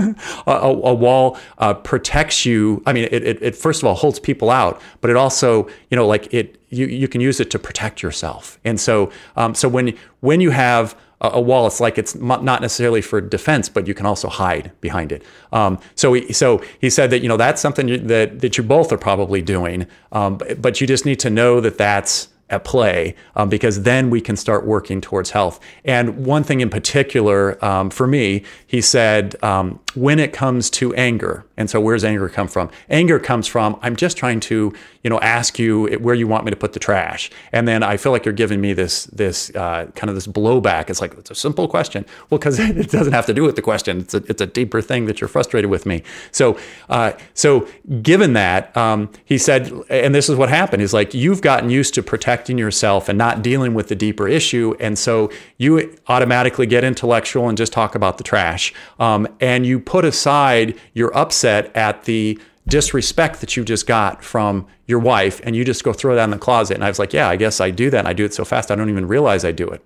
A, 0.46 0.52
a, 0.52 0.94
wall 0.94 1.38
uh, 1.58 1.74
protects 1.74 2.44
you. 2.44 2.82
I 2.86 2.92
mean 2.92 3.04
it, 3.04 3.22
it, 3.22 3.42
it 3.42 3.56
first 3.56 3.82
of 3.82 3.86
all 3.86 3.94
holds 3.94 4.18
people 4.18 4.50
out 4.50 4.80
but 5.00 5.10
it 5.10 5.16
also 5.16 5.68
you 5.90 5.96
know 5.96 6.06
like 6.06 6.32
it 6.34 6.60
you, 6.70 6.86
you 6.86 7.08
can 7.08 7.20
use 7.20 7.40
it 7.40 7.50
to 7.50 7.58
protect 7.58 8.02
yourself. 8.02 8.58
And 8.64 8.80
so 8.80 9.10
um, 9.36 9.54
so 9.54 9.68
when 9.68 9.96
when 10.20 10.40
you 10.40 10.50
have 10.50 10.96
a 11.20 11.40
wall. 11.40 11.66
It's 11.66 11.80
like 11.80 11.98
it's 11.98 12.14
not 12.14 12.42
necessarily 12.44 13.02
for 13.02 13.20
defense, 13.20 13.68
but 13.68 13.86
you 13.86 13.94
can 13.94 14.06
also 14.06 14.28
hide 14.28 14.72
behind 14.80 15.12
it. 15.12 15.22
Um, 15.52 15.78
so 15.94 16.14
he, 16.14 16.32
so 16.32 16.62
he 16.80 16.90
said 16.90 17.10
that 17.10 17.20
you 17.20 17.28
know 17.28 17.36
that's 17.36 17.60
something 17.60 18.06
that 18.06 18.40
that 18.40 18.56
you 18.56 18.64
both 18.64 18.92
are 18.92 18.98
probably 18.98 19.42
doing, 19.42 19.86
um, 20.12 20.38
but, 20.38 20.62
but 20.62 20.80
you 20.80 20.86
just 20.86 21.04
need 21.04 21.20
to 21.20 21.30
know 21.30 21.60
that 21.60 21.78
that's 21.78 22.28
at 22.50 22.64
play 22.64 23.14
um, 23.36 23.48
because 23.48 23.82
then 23.82 24.10
we 24.10 24.20
can 24.20 24.36
start 24.36 24.66
working 24.66 25.00
towards 25.00 25.30
health. 25.30 25.60
And 25.84 26.26
one 26.26 26.42
thing 26.42 26.60
in 26.60 26.68
particular 26.68 27.64
um, 27.64 27.90
for 27.90 28.06
me, 28.06 28.42
he 28.66 28.80
said, 28.80 29.42
um, 29.42 29.80
when 29.94 30.18
it 30.18 30.32
comes 30.32 30.68
to 30.70 30.92
anger, 30.94 31.46
and 31.56 31.70
so 31.70 31.80
where's 31.80 32.04
anger 32.04 32.28
come 32.28 32.48
from? 32.48 32.70
Anger 32.88 33.18
comes 33.18 33.46
from 33.46 33.78
I'm 33.82 33.96
just 33.96 34.16
trying 34.16 34.40
to, 34.40 34.74
you 35.02 35.10
know, 35.10 35.20
ask 35.20 35.58
you 35.58 35.86
where 35.98 36.14
you 36.14 36.26
want 36.26 36.44
me 36.44 36.50
to 36.50 36.56
put 36.56 36.72
the 36.72 36.78
trash, 36.78 37.30
and 37.52 37.66
then 37.66 37.82
I 37.82 37.96
feel 37.96 38.12
like 38.12 38.24
you're 38.24 38.34
giving 38.34 38.60
me 38.60 38.72
this 38.72 39.04
this 39.06 39.50
uh, 39.54 39.86
kind 39.94 40.08
of 40.08 40.14
this 40.14 40.26
blowback. 40.26 40.90
It's 40.90 41.00
like 41.00 41.14
it's 41.14 41.30
a 41.30 41.34
simple 41.34 41.68
question. 41.68 42.04
Well, 42.28 42.38
because 42.38 42.58
it 42.60 42.90
doesn't 42.90 43.12
have 43.12 43.26
to 43.26 43.34
do 43.34 43.42
with 43.42 43.56
the 43.56 43.62
question. 43.62 44.00
It's 44.00 44.14
a 44.14 44.22
it's 44.28 44.40
a 44.40 44.46
deeper 44.46 44.80
thing 44.80 45.06
that 45.06 45.20
you're 45.20 45.28
frustrated 45.28 45.70
with 45.70 45.86
me. 45.86 46.02
So 46.32 46.58
uh, 46.88 47.12
so 47.34 47.68
given 48.02 48.34
that, 48.34 48.76
um, 48.76 49.10
he 49.24 49.38
said, 49.38 49.72
and 49.90 50.14
this 50.14 50.28
is 50.28 50.36
what 50.36 50.48
happened. 50.48 50.80
He's 50.80 50.94
like 50.94 51.14
you've 51.14 51.42
gotten 51.42 51.70
used 51.70 51.94
to 51.94 52.02
protecting 52.02 52.58
yourself 52.58 53.08
and 53.08 53.18
not 53.18 53.42
dealing 53.42 53.74
with 53.74 53.88
the 53.88 53.96
deeper 53.96 54.28
issue, 54.28 54.74
and 54.80 54.98
so 54.98 55.30
you 55.58 55.96
automatically 56.08 56.66
get 56.66 56.84
intellectual 56.84 57.48
and 57.48 57.58
just 57.58 57.72
talk 57.72 57.94
about 57.94 58.18
the 58.18 58.24
trash, 58.24 58.72
um, 58.98 59.26
and 59.40 59.66
you 59.66 59.80
put 59.80 60.04
aside 60.04 60.78
your 60.94 61.16
upset 61.16 61.40
upset 61.40 61.74
at 61.76 62.04
the 62.04 62.38
disrespect 62.70 63.40
that 63.40 63.56
you 63.56 63.64
just 63.64 63.86
got 63.86 64.24
from 64.24 64.66
your 64.86 64.98
wife 64.98 65.40
and 65.44 65.54
you 65.54 65.64
just 65.64 65.84
go 65.84 65.92
throw 65.92 66.14
that 66.14 66.24
in 66.24 66.30
the 66.30 66.38
closet. 66.38 66.74
And 66.74 66.84
I 66.84 66.88
was 66.88 66.98
like, 66.98 67.12
yeah, 67.12 67.28
I 67.28 67.36
guess 67.36 67.60
I 67.60 67.70
do 67.70 67.90
that. 67.90 67.98
And 67.98 68.08
I 68.08 68.12
do 68.12 68.24
it 68.24 68.32
so 68.32 68.44
fast, 68.44 68.70
I 68.70 68.76
don't 68.76 68.88
even 68.88 69.06
realize 69.06 69.44
I 69.44 69.52
do 69.52 69.68
it. 69.68 69.84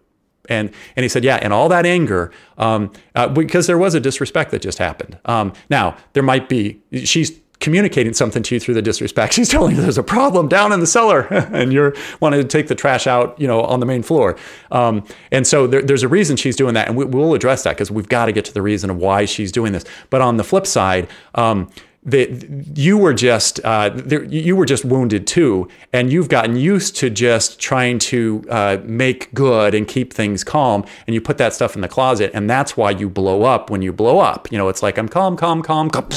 And, 0.48 0.70
and 0.94 1.02
he 1.02 1.08
said, 1.08 1.24
yeah, 1.24 1.38
and 1.40 1.52
all 1.54 1.70
that 1.70 1.86
anger, 1.86 2.30
um, 2.58 2.92
uh, 3.14 3.28
because 3.28 3.66
there 3.66 3.78
was 3.78 3.94
a 3.94 4.00
disrespect 4.00 4.50
that 4.50 4.60
just 4.60 4.76
happened. 4.76 5.18
Um, 5.24 5.54
now, 5.70 5.96
there 6.12 6.22
might 6.22 6.50
be, 6.50 6.82
she's 6.92 7.40
communicating 7.60 8.12
something 8.12 8.42
to 8.42 8.56
you 8.56 8.60
through 8.60 8.74
the 8.74 8.82
disrespect. 8.82 9.32
She's 9.32 9.48
telling 9.48 9.74
you 9.74 9.80
there's 9.80 9.96
a 9.96 10.02
problem 10.02 10.48
down 10.48 10.70
in 10.72 10.80
the 10.80 10.86
cellar, 10.86 11.22
and 11.30 11.72
you're 11.72 11.94
wanting 12.20 12.42
to 12.42 12.46
take 12.46 12.68
the 12.68 12.74
trash 12.74 13.06
out, 13.06 13.40
you 13.40 13.46
know, 13.46 13.62
on 13.62 13.80
the 13.80 13.86
main 13.86 14.02
floor. 14.02 14.36
Um, 14.70 15.02
and 15.32 15.46
so 15.46 15.66
there, 15.66 15.80
there's 15.80 16.02
a 16.02 16.08
reason 16.08 16.36
she's 16.36 16.56
doing 16.56 16.74
that, 16.74 16.88
and 16.88 16.96
we, 16.96 17.06
will 17.06 17.32
address 17.32 17.62
that 17.64 17.70
because 17.70 17.90
we've 17.90 18.08
got 18.08 18.26
to 18.26 18.32
get 18.32 18.44
to 18.44 18.52
the 18.52 18.60
reason 18.60 18.90
of 18.90 18.98
why 18.98 19.24
she's 19.24 19.50
doing 19.50 19.72
this. 19.72 19.84
But 20.10 20.20
on 20.20 20.36
the 20.36 20.44
flip 20.44 20.66
side. 20.66 21.08
Um, 21.34 21.70
that 22.04 22.76
you 22.76 22.98
were 22.98 23.14
just 23.14 23.60
uh, 23.64 23.90
there, 23.94 24.24
you 24.24 24.56
were 24.56 24.66
just 24.66 24.84
wounded 24.84 25.26
too, 25.26 25.68
and 25.92 26.12
you've 26.12 26.28
gotten 26.28 26.56
used 26.56 26.96
to 26.96 27.08
just 27.10 27.58
trying 27.58 27.98
to 27.98 28.44
uh, 28.50 28.78
make 28.84 29.32
good 29.32 29.74
and 29.74 29.88
keep 29.88 30.12
things 30.12 30.44
calm, 30.44 30.84
and 31.06 31.14
you 31.14 31.20
put 31.20 31.38
that 31.38 31.54
stuff 31.54 31.74
in 31.74 31.80
the 31.80 31.88
closet, 31.88 32.30
and 32.34 32.48
that's 32.48 32.76
why 32.76 32.90
you 32.90 33.08
blow 33.08 33.44
up 33.44 33.70
when 33.70 33.82
you 33.82 33.92
blow 33.92 34.18
up. 34.18 34.50
You 34.52 34.58
know, 34.58 34.68
it's 34.68 34.82
like 34.82 34.98
I'm 34.98 35.08
calm, 35.08 35.36
calm, 35.36 35.62
calm, 35.62 35.88
calm 35.90 36.08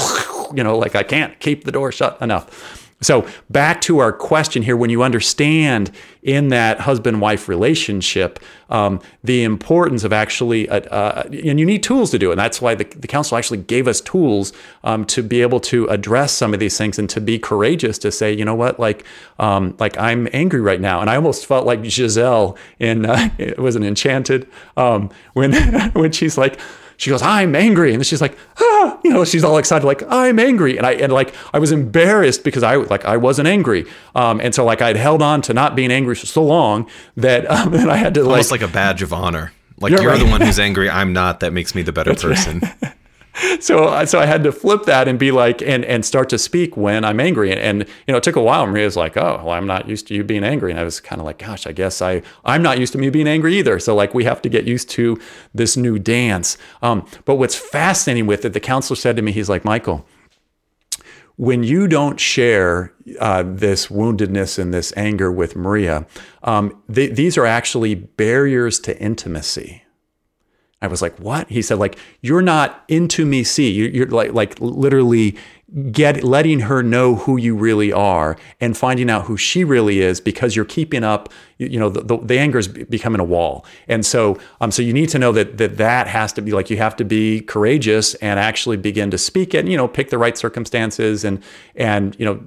you 0.54 0.62
know, 0.62 0.76
like 0.76 0.94
I 0.94 1.02
can't 1.02 1.38
keep 1.40 1.64
the 1.64 1.72
door 1.72 1.90
shut 1.92 2.20
enough. 2.20 2.87
So, 3.00 3.28
back 3.48 3.80
to 3.82 4.00
our 4.00 4.12
question 4.12 4.62
here 4.62 4.76
when 4.76 4.90
you 4.90 5.04
understand 5.04 5.92
in 6.22 6.48
that 6.48 6.80
husband 6.80 7.20
wife 7.20 7.48
relationship 7.48 8.40
um, 8.70 9.00
the 9.22 9.44
importance 9.44 10.02
of 10.02 10.12
actually, 10.12 10.68
uh, 10.68 10.80
uh, 10.80 11.22
and 11.26 11.60
you 11.60 11.64
need 11.64 11.84
tools 11.84 12.10
to 12.10 12.18
do 12.18 12.30
it. 12.30 12.32
And 12.32 12.40
that's 12.40 12.60
why 12.60 12.74
the, 12.74 12.84
the 12.84 13.06
council 13.06 13.38
actually 13.38 13.58
gave 13.58 13.86
us 13.86 14.00
tools 14.00 14.52
um, 14.82 15.04
to 15.06 15.22
be 15.22 15.42
able 15.42 15.60
to 15.60 15.86
address 15.86 16.32
some 16.32 16.52
of 16.52 16.58
these 16.58 16.76
things 16.76 16.98
and 16.98 17.08
to 17.10 17.20
be 17.20 17.38
courageous 17.38 17.98
to 17.98 18.10
say, 18.10 18.32
you 18.32 18.44
know 18.44 18.56
what, 18.56 18.80
like, 18.80 19.04
um, 19.38 19.76
like 19.78 19.96
I'm 19.96 20.28
angry 20.32 20.60
right 20.60 20.80
now. 20.80 21.00
And 21.00 21.08
I 21.08 21.14
almost 21.14 21.46
felt 21.46 21.66
like 21.66 21.84
Giselle 21.84 22.58
in, 22.80 23.06
uh, 23.06 23.30
it 23.38 23.58
was 23.58 23.76
an 23.76 23.84
Enchanted, 23.84 24.48
um, 24.76 25.10
when, 25.34 25.54
when 25.92 26.10
she's 26.10 26.36
like, 26.36 26.58
she 26.98 27.10
goes, 27.10 27.22
I'm 27.22 27.54
angry. 27.54 27.94
And 27.94 28.04
she's 28.04 28.20
like, 28.20 28.36
ah, 28.60 28.98
you 29.04 29.10
know, 29.10 29.24
she's 29.24 29.44
all 29.44 29.56
excited, 29.56 29.86
like, 29.86 30.02
I'm 30.08 30.38
angry. 30.38 30.76
And 30.76 30.84
I, 30.84 30.92
and 30.94 31.12
like, 31.12 31.32
I 31.54 31.60
was 31.60 31.72
embarrassed 31.72 32.42
because 32.44 32.64
I, 32.64 32.74
like, 32.74 33.04
I 33.04 33.16
wasn't 33.16 33.48
angry. 33.48 33.86
Um, 34.16 34.40
and 34.40 34.52
so 34.52 34.64
like 34.64 34.82
I'd 34.82 34.96
held 34.96 35.22
on 35.22 35.40
to 35.42 35.54
not 35.54 35.76
being 35.76 35.92
angry 35.92 36.16
for 36.16 36.26
so 36.26 36.44
long 36.44 36.90
that, 37.16 37.48
um, 37.50 37.70
that 37.72 37.88
I 37.88 37.96
had 37.96 38.14
to 38.14 38.22
like. 38.22 38.30
Almost 38.30 38.50
like 38.50 38.62
a 38.62 38.68
badge 38.68 39.00
of 39.00 39.12
honor. 39.12 39.52
Like 39.80 39.92
you're, 39.92 40.02
you're 40.02 40.10
right. 40.10 40.18
the 40.18 40.28
one 40.28 40.40
who's 40.40 40.58
angry. 40.68 40.90
I'm 40.90 41.12
not. 41.12 41.40
That 41.40 41.52
makes 41.52 41.74
me 41.74 41.82
the 41.82 41.92
better 41.92 42.14
person. 42.14 42.62
So 43.60 44.04
so 44.04 44.18
I 44.20 44.26
had 44.26 44.44
to 44.44 44.52
flip 44.52 44.84
that 44.84 45.08
and 45.08 45.18
be 45.18 45.30
like 45.30 45.62
and 45.62 45.84
and 45.84 46.04
start 46.04 46.28
to 46.30 46.38
speak 46.38 46.76
when 46.76 47.04
I'm 47.04 47.18
angry 47.20 47.50
and, 47.50 47.60
and 47.60 47.80
you 48.06 48.12
know 48.12 48.16
it 48.16 48.22
took 48.22 48.36
a 48.36 48.42
while. 48.42 48.66
Maria 48.66 48.84
was 48.84 48.96
like, 48.96 49.16
oh 49.16 49.42
well, 49.44 49.50
I'm 49.50 49.66
not 49.66 49.88
used 49.88 50.06
to 50.08 50.14
you 50.14 50.24
being 50.24 50.44
angry, 50.44 50.70
and 50.70 50.78
I 50.78 50.84
was 50.84 51.00
kind 51.00 51.20
of 51.20 51.24
like, 51.24 51.38
gosh, 51.38 51.66
I 51.66 51.72
guess 51.72 52.00
I 52.00 52.22
I'm 52.44 52.62
not 52.62 52.78
used 52.78 52.92
to 52.92 52.98
me 52.98 53.10
being 53.10 53.28
angry 53.28 53.58
either. 53.58 53.78
So 53.78 53.94
like 53.94 54.14
we 54.14 54.24
have 54.24 54.40
to 54.42 54.48
get 54.48 54.64
used 54.64 54.90
to 54.90 55.18
this 55.54 55.76
new 55.76 55.98
dance. 55.98 56.56
Um, 56.82 57.06
but 57.24 57.36
what's 57.36 57.56
fascinating 57.56 58.26
with 58.26 58.44
it, 58.44 58.52
the 58.52 58.60
counselor 58.60 58.96
said 58.96 59.16
to 59.16 59.22
me, 59.22 59.32
he's 59.32 59.48
like, 59.48 59.64
Michael. 59.64 60.06
When 61.36 61.62
you 61.62 61.86
don't 61.86 62.18
share 62.18 62.92
uh, 63.20 63.44
this 63.46 63.86
woundedness 63.86 64.58
and 64.58 64.74
this 64.74 64.92
anger 64.96 65.30
with 65.30 65.54
Maria, 65.54 66.04
um, 66.42 66.82
th- 66.92 67.14
these 67.14 67.38
are 67.38 67.46
actually 67.46 67.94
barriers 67.94 68.80
to 68.80 69.00
intimacy. 69.00 69.84
I 70.80 70.86
was 70.86 71.02
like, 71.02 71.18
"What?" 71.18 71.48
He 71.48 71.60
said, 71.62 71.78
"Like 71.78 71.98
you're 72.20 72.42
not 72.42 72.84
into 72.88 73.26
me. 73.26 73.42
See, 73.42 73.70
you're, 73.70 74.06
like 74.06 74.32
like 74.32 74.60
literally 74.60 75.36
get 75.90 76.22
letting 76.22 76.60
her 76.60 76.82
know 76.82 77.16
who 77.16 77.36
you 77.36 77.54
really 77.56 77.92
are 77.92 78.36
and 78.60 78.76
finding 78.76 79.10
out 79.10 79.26
who 79.26 79.36
she 79.36 79.64
really 79.64 80.00
is 80.00 80.20
because 80.20 80.54
you're 80.54 80.64
keeping 80.64 81.02
up. 81.02 81.30
You 81.58 81.80
know, 81.80 81.90
the, 81.90 82.02
the, 82.02 82.16
the 82.18 82.38
anger 82.38 82.58
is 82.58 82.68
becoming 82.68 83.20
a 83.20 83.24
wall, 83.24 83.66
and 83.88 84.06
so 84.06 84.38
um, 84.60 84.70
so 84.70 84.82
you 84.82 84.92
need 84.92 85.08
to 85.10 85.18
know 85.18 85.32
that 85.32 85.58
that 85.58 85.78
that 85.78 86.06
has 86.06 86.32
to 86.34 86.42
be 86.42 86.52
like 86.52 86.70
you 86.70 86.76
have 86.76 86.94
to 86.96 87.04
be 87.04 87.40
courageous 87.40 88.14
and 88.16 88.38
actually 88.38 88.76
begin 88.76 89.10
to 89.10 89.18
speak 89.18 89.54
it. 89.54 89.60
And, 89.60 89.68
you 89.68 89.76
know, 89.76 89.88
pick 89.88 90.10
the 90.10 90.18
right 90.18 90.38
circumstances 90.38 91.24
and 91.24 91.42
and 91.74 92.14
you 92.20 92.24
know 92.24 92.40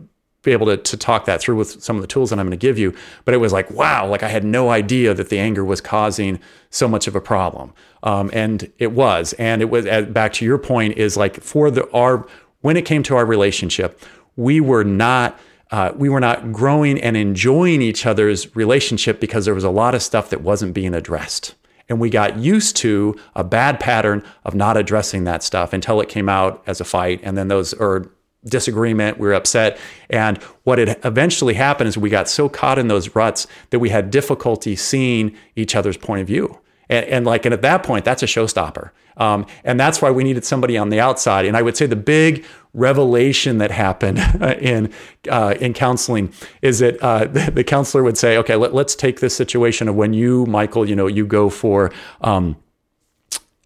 be 0.43 0.51
able 0.51 0.65
to, 0.65 0.77
to 0.77 0.97
talk 0.97 1.25
that 1.25 1.39
through 1.39 1.55
with 1.55 1.83
some 1.83 1.95
of 1.95 2.01
the 2.01 2.07
tools 2.07 2.31
that 2.31 2.39
I'm 2.39 2.47
going 2.47 2.57
to 2.57 2.67
give 2.67 2.79
you. 2.79 2.95
But 3.25 3.33
it 3.33 3.37
was 3.37 3.53
like, 3.53 3.69
wow, 3.71 4.07
like 4.07 4.23
I 4.23 4.27
had 4.27 4.43
no 4.43 4.69
idea 4.69 5.13
that 5.13 5.29
the 5.29 5.37
anger 5.37 5.63
was 5.63 5.81
causing 5.81 6.39
so 6.69 6.87
much 6.87 7.07
of 7.07 7.15
a 7.15 7.21
problem. 7.21 7.73
Um, 8.03 8.31
and 8.33 8.71
it 8.79 8.91
was. 8.91 9.33
And 9.33 9.61
it 9.61 9.69
was, 9.69 9.85
back 10.07 10.33
to 10.33 10.45
your 10.45 10.57
point, 10.57 10.97
is 10.97 11.15
like 11.15 11.41
for 11.41 11.69
the, 11.69 11.89
our, 11.91 12.25
when 12.61 12.75
it 12.75 12.85
came 12.85 13.03
to 13.03 13.15
our 13.15 13.25
relationship, 13.25 14.01
we 14.35 14.59
were 14.59 14.83
not, 14.83 15.39
uh, 15.69 15.91
we 15.95 16.09
were 16.09 16.19
not 16.19 16.51
growing 16.51 16.99
and 16.99 17.15
enjoying 17.15 17.81
each 17.81 18.05
other's 18.05 18.55
relationship 18.55 19.19
because 19.19 19.45
there 19.45 19.55
was 19.55 19.63
a 19.63 19.69
lot 19.69 19.93
of 19.93 20.01
stuff 20.01 20.29
that 20.31 20.41
wasn't 20.41 20.73
being 20.73 20.95
addressed. 20.95 21.53
And 21.87 21.99
we 21.99 22.09
got 22.09 22.37
used 22.37 22.77
to 22.77 23.15
a 23.35 23.43
bad 23.43 23.79
pattern 23.79 24.23
of 24.45 24.55
not 24.55 24.77
addressing 24.77 25.25
that 25.25 25.43
stuff 25.43 25.73
until 25.73 25.99
it 25.99 26.09
came 26.09 26.29
out 26.29 26.63
as 26.65 26.79
a 26.79 26.85
fight. 26.85 27.19
And 27.21 27.37
then 27.37 27.49
those, 27.49 27.73
or 27.73 28.09
disagreement, 28.45 29.17
we 29.17 29.27
were 29.27 29.33
upset. 29.33 29.77
And 30.09 30.37
what 30.63 30.79
had 30.79 30.99
eventually 31.03 31.53
happened 31.53 31.87
is 31.87 31.97
we 31.97 32.09
got 32.09 32.27
so 32.27 32.49
caught 32.49 32.79
in 32.79 32.87
those 32.87 33.15
ruts 33.15 33.47
that 33.69 33.79
we 33.79 33.89
had 33.89 34.11
difficulty 34.11 34.75
seeing 34.75 35.35
each 35.55 35.75
other's 35.75 35.97
point 35.97 36.21
of 36.21 36.27
view. 36.27 36.59
And, 36.89 37.05
and 37.05 37.25
like, 37.25 37.45
and 37.45 37.53
at 37.53 37.61
that 37.61 37.83
point, 37.83 38.05
that's 38.05 38.23
a 38.23 38.27
showstopper. 38.27 38.91
Um, 39.17 39.45
and 39.63 39.79
that's 39.79 40.01
why 40.01 40.09
we 40.09 40.23
needed 40.23 40.45
somebody 40.45 40.77
on 40.77 40.89
the 40.89 40.99
outside. 40.99 41.45
And 41.45 41.55
I 41.55 41.61
would 41.61 41.77
say 41.77 41.85
the 41.85 41.95
big 41.95 42.45
revelation 42.73 43.57
that 43.59 43.71
happened 43.71 44.19
in 44.59 44.91
uh, 45.29 45.55
in 45.59 45.73
counseling 45.73 46.33
is 46.61 46.79
that 46.79 47.01
uh, 47.03 47.25
the, 47.49 47.63
counselor 47.63 48.03
would 48.03 48.17
say, 48.17 48.37
"Okay, 48.37 48.55
let, 48.55 48.73
us 48.73 48.95
take 48.95 49.19
this 49.19 49.35
situation 49.35 49.87
of 49.87 49.95
when 49.95 50.13
you, 50.13 50.45
Michael, 50.45 50.87
you 50.87 50.95
know, 50.95 51.07
you 51.07 51.25
go 51.25 51.49
for." 51.49 51.91
Um, 52.21 52.55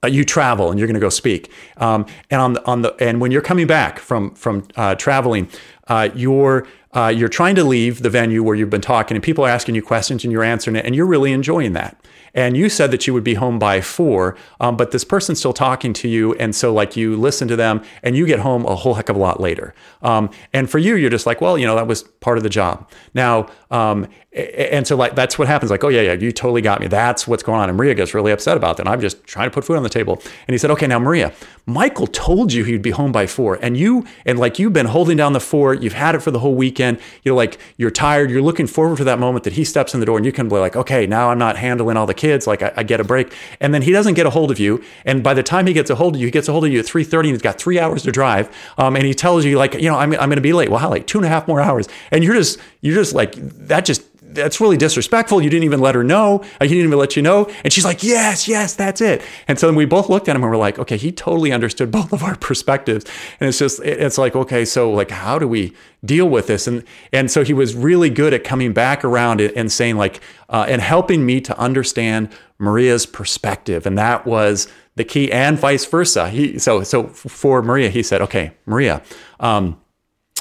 uh, 0.06 0.08
you 0.08 0.24
travel 0.24 0.70
and 0.70 0.80
you're 0.80 0.88
going 0.88 0.96
to 0.96 1.00
go 1.00 1.10
speak. 1.10 1.52
Um, 1.78 2.06
and 2.30 2.41
on 2.41 2.54
the, 2.54 2.65
on 2.65 2.82
the 2.82 2.96
and 3.00 3.20
when 3.20 3.32
you're 3.32 3.41
coming 3.41 3.68
back 3.68 4.00
from 4.00 4.34
from 4.36 4.68
uh, 4.76 4.96
traveling, 4.96 5.50
uh, 5.88 6.10
you're 6.15 6.67
uh, 6.93 7.10
you're 7.10 7.30
trying 7.30 7.56
to 7.56 7.63
leave 7.63 8.02
the 8.02 8.10
venue 8.10 8.41
where 8.41 8.56
you've 8.56 8.69
been 8.69 8.82
talking, 8.82 9.15
and 9.15 9.24
people 9.24 9.45
are 9.45 9.50
asking 9.50 9.76
you 9.76 9.82
questions, 9.82 10.24
and 10.24 10.32
you're 10.32 10.43
answering 10.43 10.76
it, 10.78 10.86
and 10.86 10.95
you're 10.95 11.06
really 11.06 11.34
enjoying 11.34 11.74
that. 11.74 11.98
And 12.34 12.58
you 12.58 12.67
said 12.67 12.91
that 12.91 13.08
you 13.08 13.13
would 13.13 13.24
be 13.24 13.36
home 13.36 13.60
by 13.60 13.80
four, 13.80 14.36
um, 14.60 14.76
but 14.76 14.91
this 14.91 15.06
person's 15.06 15.39
still 15.39 15.54
talking 15.54 15.93
to 15.93 16.10
you. 16.10 16.34
And 16.34 16.54
so, 16.54 16.74
like, 16.74 16.98
you 16.98 17.15
listen 17.15 17.48
to 17.48 17.56
them 17.56 17.82
and 18.04 18.17
you 18.17 18.26
get 18.26 18.39
home 18.39 18.65
a 18.65 18.76
whole 18.76 18.95
heck 18.95 19.08
of 19.08 19.15
a 19.15 19.19
lot 19.19 19.39
later. 19.39 19.74
Um, 20.02 20.30
and 20.52 20.69
for 20.69 20.78
you, 20.78 20.95
you're 20.98 21.10
just 21.10 21.26
like, 21.26 21.39
well, 21.39 21.58
you 21.58 21.65
know, 21.65 21.76
that 21.76 21.88
was 21.88 22.04
part 22.04 22.38
of 22.38 22.43
the 22.43 22.50
job. 22.50 22.89
Now, 23.13 23.48
um, 23.71 24.08
and 24.34 24.86
so, 24.86 24.98
like, 24.98 25.15
that's 25.15 25.39
what 25.39 25.48
happens. 25.48 25.71
Like, 25.71 25.86
oh, 25.86 25.88
yeah, 25.88 26.02
yeah, 26.02 26.13
you 26.13 26.34
totally 26.34 26.62
got 26.62 26.82
me. 26.82 26.88
That's 26.88 27.26
what's 27.26 27.41
going 27.41 27.62
on. 27.62 27.69
And 27.69 27.78
Maria 27.78 27.95
gets 27.95 28.13
really 28.13 28.34
upset 28.34 28.58
about 28.58 28.76
that. 28.78 28.88
I'm 28.88 29.00
just 29.00 29.24
trying 29.24 29.50
to 29.50 29.54
put 29.54 29.63
food 29.63 29.78
on 29.78 29.84
the 29.84 29.89
table. 29.89 30.21
And 30.45 30.54
he 30.54 30.58
said, 30.58 30.71
okay, 30.71 30.88
now, 30.88 31.00
Maria, 31.00 31.32
Michael 31.65 32.08
told 32.08 32.52
you 32.52 32.65
he'd 32.65 32.82
be 32.82 32.91
home 32.91 33.13
by 33.13 33.28
four. 33.28 33.58
And 33.62 33.78
you, 33.78 34.06
and 34.26 34.38
like, 34.38 34.60
you've 34.60 34.74
been 34.74 34.88
holding 34.88 35.15
down 35.15 35.32
the 35.32 35.39
four, 35.39 35.74
it. 35.74 35.75
You've 35.82 35.94
had 35.94 36.16
it 36.16 36.20
for 36.20 36.32
the 36.32 36.40
whole 36.40 36.56
weekend. 36.56 37.00
You're 37.24 37.36
like, 37.36 37.58
you're 37.78 37.92
tired. 37.92 38.30
You're 38.30 38.42
looking 38.42 38.68
forward 38.68 38.98
to 38.98 39.04
that 39.06 39.20
moment 39.20 39.44
that 39.44 39.54
he 39.54 39.64
steps 39.64 39.94
in 39.94 40.00
the 40.00 40.06
door 40.06 40.18
and 40.18 40.26
you 40.26 40.32
can 40.32 40.50
be 40.50 40.56
like, 40.56 40.76
okay, 40.76 41.06
now 41.08 41.30
I'm 41.30 41.38
not 41.38 41.58
handling 41.58 41.98
all 41.98 42.06
the 42.06 42.14
kids. 42.14 42.48
Like 42.48 42.62
I, 42.62 42.74
I 42.78 42.84
get 42.84 43.00
a 43.00 43.04
break. 43.04 43.34
And 43.60 43.74
then 43.74 43.82
he 43.82 43.92
doesn't 43.92 44.14
get 44.14 44.26
a 44.26 44.30
hold 44.30 44.52
of 44.52 44.60
you. 44.60 44.84
And 45.06 45.24
by 45.24 45.34
the 45.34 45.44
time 45.44 45.68
he 45.68 45.74
gets 45.74 45.90
a 45.90 45.96
hold 45.96 46.16
of 46.16 46.22
you, 46.22 46.28
he 46.28 46.32
gets 46.32 46.48
a 46.48 46.52
hold 46.52 46.66
of 46.66 46.72
you 46.72 46.80
at 46.80 46.86
3.30 46.86 47.20
and 47.20 47.28
he's 47.28 47.42
got 47.42 47.60
three 47.60 47.80
hours 47.80 48.04
to 48.04 48.12
drive. 48.12 48.50
Um, 48.78 48.96
and 48.96 49.06
he 49.06 49.14
tells 49.14 49.46
you 49.46 49.58
like, 49.58 49.74
you 49.74 49.90
know, 49.90 49.98
I'm, 49.98 50.14
I'm 50.14 50.30
going 50.30 50.36
to 50.36 50.42
be 50.42 50.54
late. 50.54 50.70
Well, 50.70 50.80
how 50.80 50.90
like 50.90 51.08
two 51.08 51.18
and 51.18 51.26
a 51.26 51.30
half 51.30 51.48
more 51.48 51.62
hours. 51.62 51.88
And 52.12 52.24
you're 52.24 52.36
just, 52.36 52.60
you're 52.82 52.96
just 52.96 53.14
like, 53.14 53.36
that 53.68 53.86
just 53.86 54.04
that's 54.36 54.62
really 54.62 54.78
disrespectful. 54.78 55.41
You 55.41 55.50
didn't 55.50 55.63
even 55.63 55.80
let 55.80 55.95
her 55.95 56.04
know. 56.04 56.43
He 56.62 56.67
didn't 56.67 56.86
even 56.86 57.00
let 57.00 57.15
you 57.15 57.21
know. 57.21 57.50
And 57.63 57.74
she's 57.74 57.86
like, 57.86 58.04
yes, 58.04 58.48
yes, 58.48 58.76
that's 58.76 59.02
it. 59.02 59.21
And 59.48 59.58
so 59.58 59.67
then 59.67 59.76
we 59.76 59.86
both 59.86 60.10
looked 60.10 60.30
at 60.30 60.36
him 60.36 60.43
and 60.43 60.52
we're 60.52 60.58
like, 60.58 60.78
okay, 60.78 60.98
he 60.98 61.12
totally 61.12 61.52
understood 61.52 61.91
both 61.91 62.13
of 62.13 62.24
our 62.24 62.36
perspectives. 62.39 63.06
And 63.39 63.48
it's 63.50 63.60
just, 63.60 63.80
it's 63.82 64.17
like, 64.17 64.36
okay, 64.36 64.65
so 64.65 64.91
like, 64.91 65.12
how 65.12 65.39
do 65.39 65.48
we 65.48 65.74
deal 66.04 66.30
with 66.30 66.48
this? 66.48 66.67
And, 66.67 66.84
and 67.12 67.32
so 67.32 67.43
he 67.43 67.54
was 67.54 67.76
really 67.76 68.10
good 68.10 68.34
at 68.34 68.43
coming 68.43 68.74
back 68.74 69.04
around 69.04 69.41
and 69.41 69.71
saying 69.71 69.98
like, 69.98 70.21
uh, 70.50 70.65
and 70.67 70.82
helping 70.82 71.26
me 71.26 71.41
to 71.41 71.58
understand 71.58 72.30
Maria's 72.60 73.06
perspective. 73.06 73.86
And 73.86 73.98
that 73.98 74.26
was 74.26 74.67
the 74.95 75.04
key 75.04 75.32
and 75.32 75.58
vice 75.58 75.86
versa. 75.86 76.30
He, 76.30 76.60
so, 76.60 76.84
so 76.84 77.08
for 77.08 77.62
Maria, 77.62 77.89
he 77.89 78.04
said, 78.04 78.21
okay, 78.21 78.52
Maria, 78.65 79.02
um, 79.39 79.80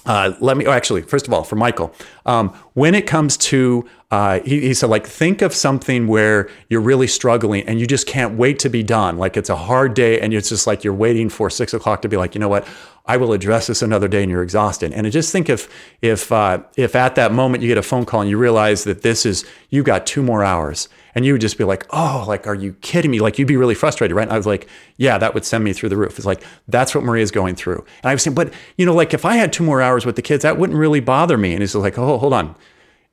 uh, 0.06 0.34
let 0.40 0.56
me, 0.56 0.66
oh, 0.66 0.70
actually, 0.72 1.02
first 1.02 1.26
of 1.26 1.32
all, 1.32 1.44
for 1.44 1.56
Michael, 1.56 1.94
um, 2.26 2.50
when 2.74 2.94
it 2.94 3.06
comes 3.06 3.36
to, 3.38 3.88
uh, 4.10 4.40
he, 4.40 4.60
he, 4.60 4.74
said, 4.74 4.90
like, 4.90 5.06
think 5.06 5.40
of 5.40 5.54
something 5.54 6.06
where 6.06 6.50
you're 6.68 6.80
really 6.80 7.06
struggling 7.06 7.66
and 7.66 7.80
you 7.80 7.86
just 7.86 8.06
can't 8.06 8.36
wait 8.36 8.58
to 8.58 8.68
be 8.68 8.82
done. 8.82 9.16
Like, 9.16 9.36
it's 9.36 9.48
a 9.48 9.56
hard 9.56 9.94
day 9.94 10.20
and 10.20 10.34
it's 10.34 10.50
just 10.50 10.66
like 10.66 10.84
you're 10.84 10.94
waiting 10.94 11.30
for 11.30 11.48
six 11.48 11.72
o'clock 11.72 12.02
to 12.02 12.08
be 12.08 12.16
like, 12.18 12.34
you 12.34 12.38
know 12.38 12.48
what, 12.48 12.66
I 13.06 13.16
will 13.16 13.32
address 13.32 13.66
this 13.66 13.80
another 13.80 14.08
day 14.08 14.22
and 14.22 14.30
you're 14.30 14.42
exhausted. 14.42 14.92
And 14.92 15.10
just 15.10 15.32
think 15.32 15.48
if, 15.48 15.68
if, 16.02 16.30
uh, 16.30 16.62
if 16.76 16.94
at 16.94 17.14
that 17.14 17.32
moment 17.32 17.62
you 17.62 17.68
get 17.68 17.78
a 17.78 17.82
phone 17.82 18.04
call 18.04 18.20
and 18.20 18.30
you 18.30 18.36
realize 18.36 18.84
that 18.84 19.02
this 19.02 19.24
is, 19.24 19.44
you 19.70 19.82
got 19.82 20.06
two 20.06 20.22
more 20.22 20.44
hours 20.44 20.88
and 21.14 21.24
you 21.24 21.32
would 21.32 21.40
just 21.40 21.58
be 21.58 21.64
like, 21.64 21.86
oh, 21.90 22.24
like, 22.26 22.46
are 22.46 22.54
you 22.54 22.72
kidding 22.74 23.10
me? 23.10 23.20
Like, 23.20 23.38
you'd 23.38 23.48
be 23.48 23.56
really 23.56 23.74
frustrated, 23.74 24.16
right? 24.16 24.24
And 24.24 24.32
I 24.32 24.36
was 24.36 24.46
like, 24.46 24.68
yeah, 24.96 25.18
that 25.18 25.34
would 25.34 25.44
send 25.44 25.64
me 25.64 25.72
through 25.72 25.90
the 25.90 25.96
roof. 25.96 26.16
It's 26.16 26.26
like, 26.26 26.42
that's 26.68 26.94
what 26.94 27.04
Maria's 27.04 27.30
going 27.30 27.54
through. 27.54 27.84
And 28.02 28.10
I 28.10 28.14
was 28.14 28.22
saying, 28.22 28.34
but, 28.34 28.52
you 28.76 28.86
know, 28.86 28.94
like, 28.94 29.14
if 29.14 29.24
I 29.24 29.36
had 29.36 29.52
two 29.52 29.64
more 29.64 29.80
hours 29.80 30.04
with 30.04 30.16
the 30.16 30.22
kids, 30.22 30.42
that 30.42 30.58
wouldn't 30.58 30.78
really 30.78 31.00
bother 31.00 31.38
me. 31.38 31.52
And 31.52 31.62
he's 31.62 31.74
like, 31.74 31.98
oh, 31.98 32.18
hold 32.18 32.32
on. 32.32 32.56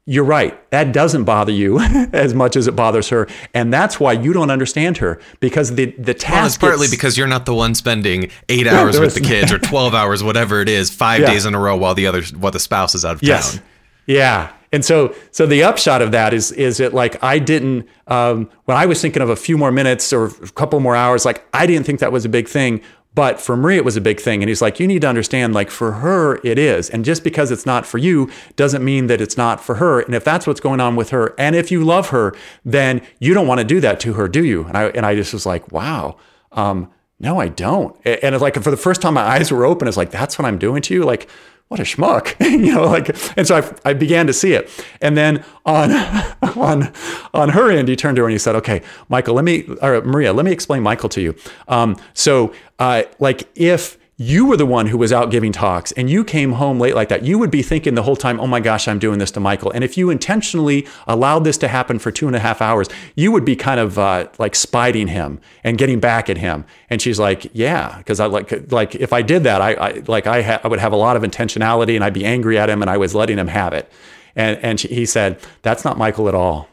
You're 0.06 0.26
right. 0.26 0.70
That 0.72 0.94
doesn't 0.94 1.26
bother 1.26 1.52
you 1.52 1.80
as 2.14 2.34
much 2.34 2.56
as 2.56 2.68
it 2.68 2.76
bothers 2.76 3.10
her, 3.10 3.28
and 3.54 3.72
that's 3.72 4.00
why 4.00 4.14
you 4.14 4.34
don't 4.34 4.50
understand 4.50 4.98
her 4.98 5.22
because 5.40 5.76
the 5.76 5.92
the 5.92 6.16
task. 6.16 6.34
Well, 6.34 6.46
it's 6.48 6.58
partly 6.58 6.88
because 6.90 7.20
you're 7.20 7.28
not 7.28 7.46
the 7.46 7.54
one 7.54 7.76
spending 7.76 8.32
eight 8.50 8.66
hours 8.68 9.00
with 9.00 9.14
the 9.14 9.22
kids 9.22 9.52
or 9.52 9.60
twelve 9.60 9.94
hours, 9.94 10.24
whatever 10.24 10.60
it 10.60 10.70
is, 10.70 10.90
five 10.90 11.22
yeah. 11.22 11.28
days 11.28 11.46
in 11.46 11.54
a 11.54 11.60
row 11.60 11.78
while 11.78 11.94
the 11.94 12.08
other 12.08 12.24
while 12.36 12.52
the 12.52 12.60
spouse 12.60 12.96
is 12.96 13.06
out 13.06 13.18
of 13.18 13.24
yes. 13.24 13.54
town. 13.54 13.64
Yeah, 14.08 14.52
and 14.72 14.84
so, 14.86 15.14
so 15.32 15.46
the 15.46 15.64
upshot 15.64 16.02
of 16.02 16.12
that 16.12 16.34
is, 16.34 16.52
is 16.52 16.80
it 16.80 16.94
like 16.94 17.22
I 17.24 17.40
didn't, 17.40 17.88
um, 18.08 18.50
when 18.66 18.78
I 18.78 18.86
was 18.86 19.02
thinking 19.02 19.22
of 19.22 19.30
a 19.30 19.36
few 19.36 19.58
more 19.58 19.72
minutes 19.72 20.14
or 20.14 20.28
a 20.28 20.50
couple 20.56 20.80
more 20.80 20.96
hours, 20.96 21.26
like 21.26 21.44
I 21.54 21.66
didn't 21.66 21.86
think 21.86 22.00
that 22.00 22.12
was 22.12 22.26
a 22.26 22.30
big 22.30 22.48
thing. 22.48 22.82
But 23.14 23.42
for 23.42 23.58
Maria, 23.58 23.80
it 23.80 23.84
was 23.84 23.98
a 23.98 24.02
big 24.02 24.22
thing. 24.22 24.42
And 24.42 24.48
he's 24.48 24.62
like, 24.62 24.80
you 24.80 24.88
need 24.88 25.02
to 25.02 25.08
understand, 25.10 25.54
like 25.54 25.70
for 25.70 25.92
her, 25.92 26.40
it 26.46 26.58
is. 26.58 26.90
And 26.90 27.04
just 27.04 27.26
because 27.26 27.52
it's 27.52 27.66
not 27.66 27.86
for 27.86 27.98
you 27.98 28.32
doesn't 28.56 28.86
mean 28.86 29.08
that 29.08 29.20
it's 29.20 29.36
not 29.36 29.62
for 29.62 29.76
her. 29.76 30.00
And 30.00 30.16
if 30.16 30.24
that's 30.24 30.48
what's 30.48 30.62
going 30.62 30.80
on 30.80 30.96
with 30.96 31.10
her, 31.10 31.36
and 31.38 31.54
if 31.54 31.72
you 31.72 31.84
love 31.84 32.10
her, 32.12 32.34
then 32.64 33.02
you 33.20 33.34
don't 33.34 33.48
want 33.48 33.60
to 33.60 33.66
do 33.66 33.82
that 33.82 34.00
to 34.02 34.14
her, 34.14 34.30
do 34.30 34.46
you? 34.46 34.64
And 34.64 34.78
I, 34.78 34.84
and 34.86 35.06
I 35.06 35.16
just 35.16 35.34
was 35.34 35.46
like, 35.46 35.74
wow. 35.74 36.16
Um, 36.54 36.90
no, 37.20 37.38
I 37.38 37.50
don't. 37.50 37.96
And 38.06 38.34
it's 38.34 38.42
like 38.42 38.56
for 38.64 38.72
the 38.72 38.78
first 38.78 39.02
time, 39.02 39.16
my 39.16 39.24
eyes 39.24 39.52
were 39.52 39.66
open. 39.66 39.90
It's 39.90 39.98
like, 39.98 40.12
that's 40.12 40.40
what 40.40 40.46
I'm 40.46 40.58
doing 40.58 40.82
to 40.84 40.94
you. 40.94 41.04
Like, 41.04 41.30
what 41.72 41.80
a 41.80 41.84
schmuck, 41.84 42.38
you 42.52 42.76
know, 42.76 42.84
like, 42.84 43.16
and 43.38 43.48
so 43.48 43.56
I, 43.56 43.92
I 43.92 43.94
began 43.94 44.28
to 44.28 44.34
see 44.34 44.52
it. 44.52 44.70
And 45.00 45.16
then 45.16 45.42
on, 45.66 45.92
on, 46.58 46.92
on 47.34 47.48
her 47.48 47.72
end, 47.72 47.88
he 47.88 47.96
turned 47.96 48.18
to 48.18 48.24
her 48.24 48.28
and 48.28 48.34
he 48.34 48.38
said, 48.38 48.58
okay, 48.58 48.82
Michael, 49.08 49.36
let 49.36 49.46
me, 49.46 49.64
or 49.82 50.02
Maria, 50.02 50.34
let 50.34 50.44
me 50.44 50.52
explain 50.52 50.84
Michael 50.84 51.08
to 51.08 51.22
you. 51.22 51.34
Um, 51.70 51.96
so, 52.14 52.54
uh, 52.78 53.04
like 53.20 53.50
if, 53.56 53.98
you 54.22 54.46
were 54.46 54.56
the 54.56 54.68
one 54.68 54.86
who 54.86 55.00
was 55.00 55.12
out 55.12 55.32
giving 55.32 55.52
talks 55.52 55.92
and 55.94 56.08
you 56.08 56.24
came 56.24 56.52
home 56.54 56.80
late 56.80 56.94
like 56.94 57.10
that, 57.10 57.24
you 57.24 57.40
would 57.40 57.50
be 57.50 57.64
thinking 57.64 57.96
the 57.96 58.04
whole 58.04 58.16
time, 58.16 58.40
oh 58.40 58.46
my 58.46 58.60
gosh, 58.60 58.88
I'm 58.88 59.00
doing 59.00 59.18
this 59.18 59.32
to 59.32 59.40
Michael. 59.40 59.72
And 59.72 59.84
if 59.84 59.98
you 59.98 60.12
intentionally 60.12 60.88
allowed 61.08 61.44
this 61.44 61.58
to 61.58 61.68
happen 61.68 61.98
for 61.98 62.12
two 62.12 62.28
and 62.28 62.36
a 62.36 62.40
half 62.40 62.62
hours, 62.62 62.88
you 63.16 63.32
would 63.32 63.44
be 63.44 63.56
kind 63.56 63.80
of 63.80 63.98
uh, 63.98 64.28
like 64.38 64.54
spiting 64.54 65.08
him 65.08 65.42
and 65.64 65.76
getting 65.76 66.00
back 66.00 66.30
at 66.30 66.38
him. 66.38 66.66
And 66.88 67.02
she's 67.02 67.20
like, 67.20 67.50
yeah, 67.54 67.98
because 67.98 68.20
I 68.20 68.28
like, 68.28 68.72
like 68.72 68.94
if 68.94 69.12
I 69.12 69.24
did 69.24 69.44
that, 69.44 69.60
I, 69.60 69.74
I 69.74 69.92
like 70.06 70.28
I, 70.28 70.44
ha- 70.44 70.62
I 70.64 70.68
would 70.68 70.80
have 70.80 70.94
a 70.94 70.98
lot 70.98 71.16
of 71.16 71.24
intentionality 71.24 71.96
and 71.96 72.04
I'd 72.04 72.14
be 72.14 72.24
angry 72.24 72.60
at 72.60 72.70
him 72.70 72.84
and 72.84 72.92
I 72.92 72.98
was 72.98 73.16
letting 73.16 73.40
him 73.40 73.48
have 73.48 73.74
it. 73.74 73.92
And, 74.36 74.60
and 74.60 74.80
she, 74.80 74.88
he 74.90 75.08
said, 75.08 75.40
that's 75.64 75.84
not 75.84 75.98
Michael 75.98 76.28
at 76.28 76.36
all. 76.36 76.70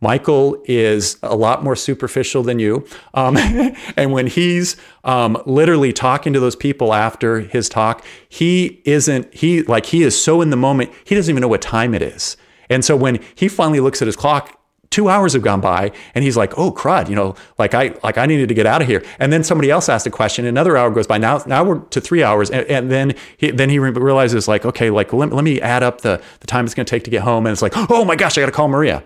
Michael 0.00 0.62
is 0.66 1.18
a 1.22 1.36
lot 1.36 1.64
more 1.64 1.74
superficial 1.76 2.42
than 2.42 2.58
you. 2.58 2.86
Um, 3.14 3.36
and 3.96 4.12
when 4.12 4.26
he's 4.26 4.76
um, 5.04 5.40
literally 5.46 5.92
talking 5.92 6.32
to 6.32 6.40
those 6.40 6.56
people 6.56 6.94
after 6.94 7.40
his 7.40 7.68
talk, 7.68 8.04
he 8.28 8.80
isn't, 8.84 9.32
he 9.34 9.62
like, 9.62 9.86
he 9.86 10.02
is 10.02 10.20
so 10.20 10.40
in 10.40 10.50
the 10.50 10.56
moment, 10.56 10.92
he 11.04 11.14
doesn't 11.14 11.32
even 11.32 11.40
know 11.40 11.48
what 11.48 11.62
time 11.62 11.94
it 11.94 12.02
is. 12.02 12.36
And 12.70 12.84
so 12.84 12.96
when 12.96 13.20
he 13.34 13.48
finally 13.48 13.80
looks 13.80 14.02
at 14.02 14.06
his 14.06 14.16
clock, 14.16 14.58
two 14.90 15.08
hours 15.08 15.34
have 15.34 15.42
gone 15.42 15.60
by 15.60 15.92
and 16.14 16.24
he's 16.24 16.36
like 16.36 16.56
oh 16.56 16.72
crud 16.72 17.08
you 17.10 17.14
know 17.14 17.34
like 17.58 17.74
i 17.74 17.94
like 18.02 18.16
i 18.16 18.24
needed 18.24 18.48
to 18.48 18.54
get 18.54 18.64
out 18.64 18.80
of 18.80 18.88
here 18.88 19.04
and 19.18 19.32
then 19.32 19.44
somebody 19.44 19.70
else 19.70 19.88
asked 19.88 20.06
a 20.06 20.10
question 20.10 20.46
another 20.46 20.76
hour 20.76 20.90
goes 20.90 21.06
by 21.06 21.18
now 21.18 21.42
now 21.46 21.62
we're 21.62 21.78
to 21.78 22.00
three 22.00 22.22
hours 22.22 22.50
and, 22.50 22.66
and 22.68 22.90
then 22.90 23.14
he 23.36 23.50
then 23.50 23.68
he 23.68 23.78
realizes 23.78 24.48
like 24.48 24.64
okay 24.64 24.88
like 24.88 25.12
let, 25.12 25.30
let 25.30 25.44
me 25.44 25.60
add 25.60 25.82
up 25.82 26.00
the 26.00 26.22
the 26.40 26.46
time 26.46 26.64
it's 26.64 26.74
going 26.74 26.86
to 26.86 26.90
take 26.90 27.04
to 27.04 27.10
get 27.10 27.22
home 27.22 27.46
and 27.46 27.52
it's 27.52 27.60
like 27.60 27.74
oh 27.90 28.04
my 28.04 28.16
gosh 28.16 28.38
i 28.38 28.40
got 28.40 28.46
to 28.46 28.52
call 28.52 28.68
maria 28.68 29.04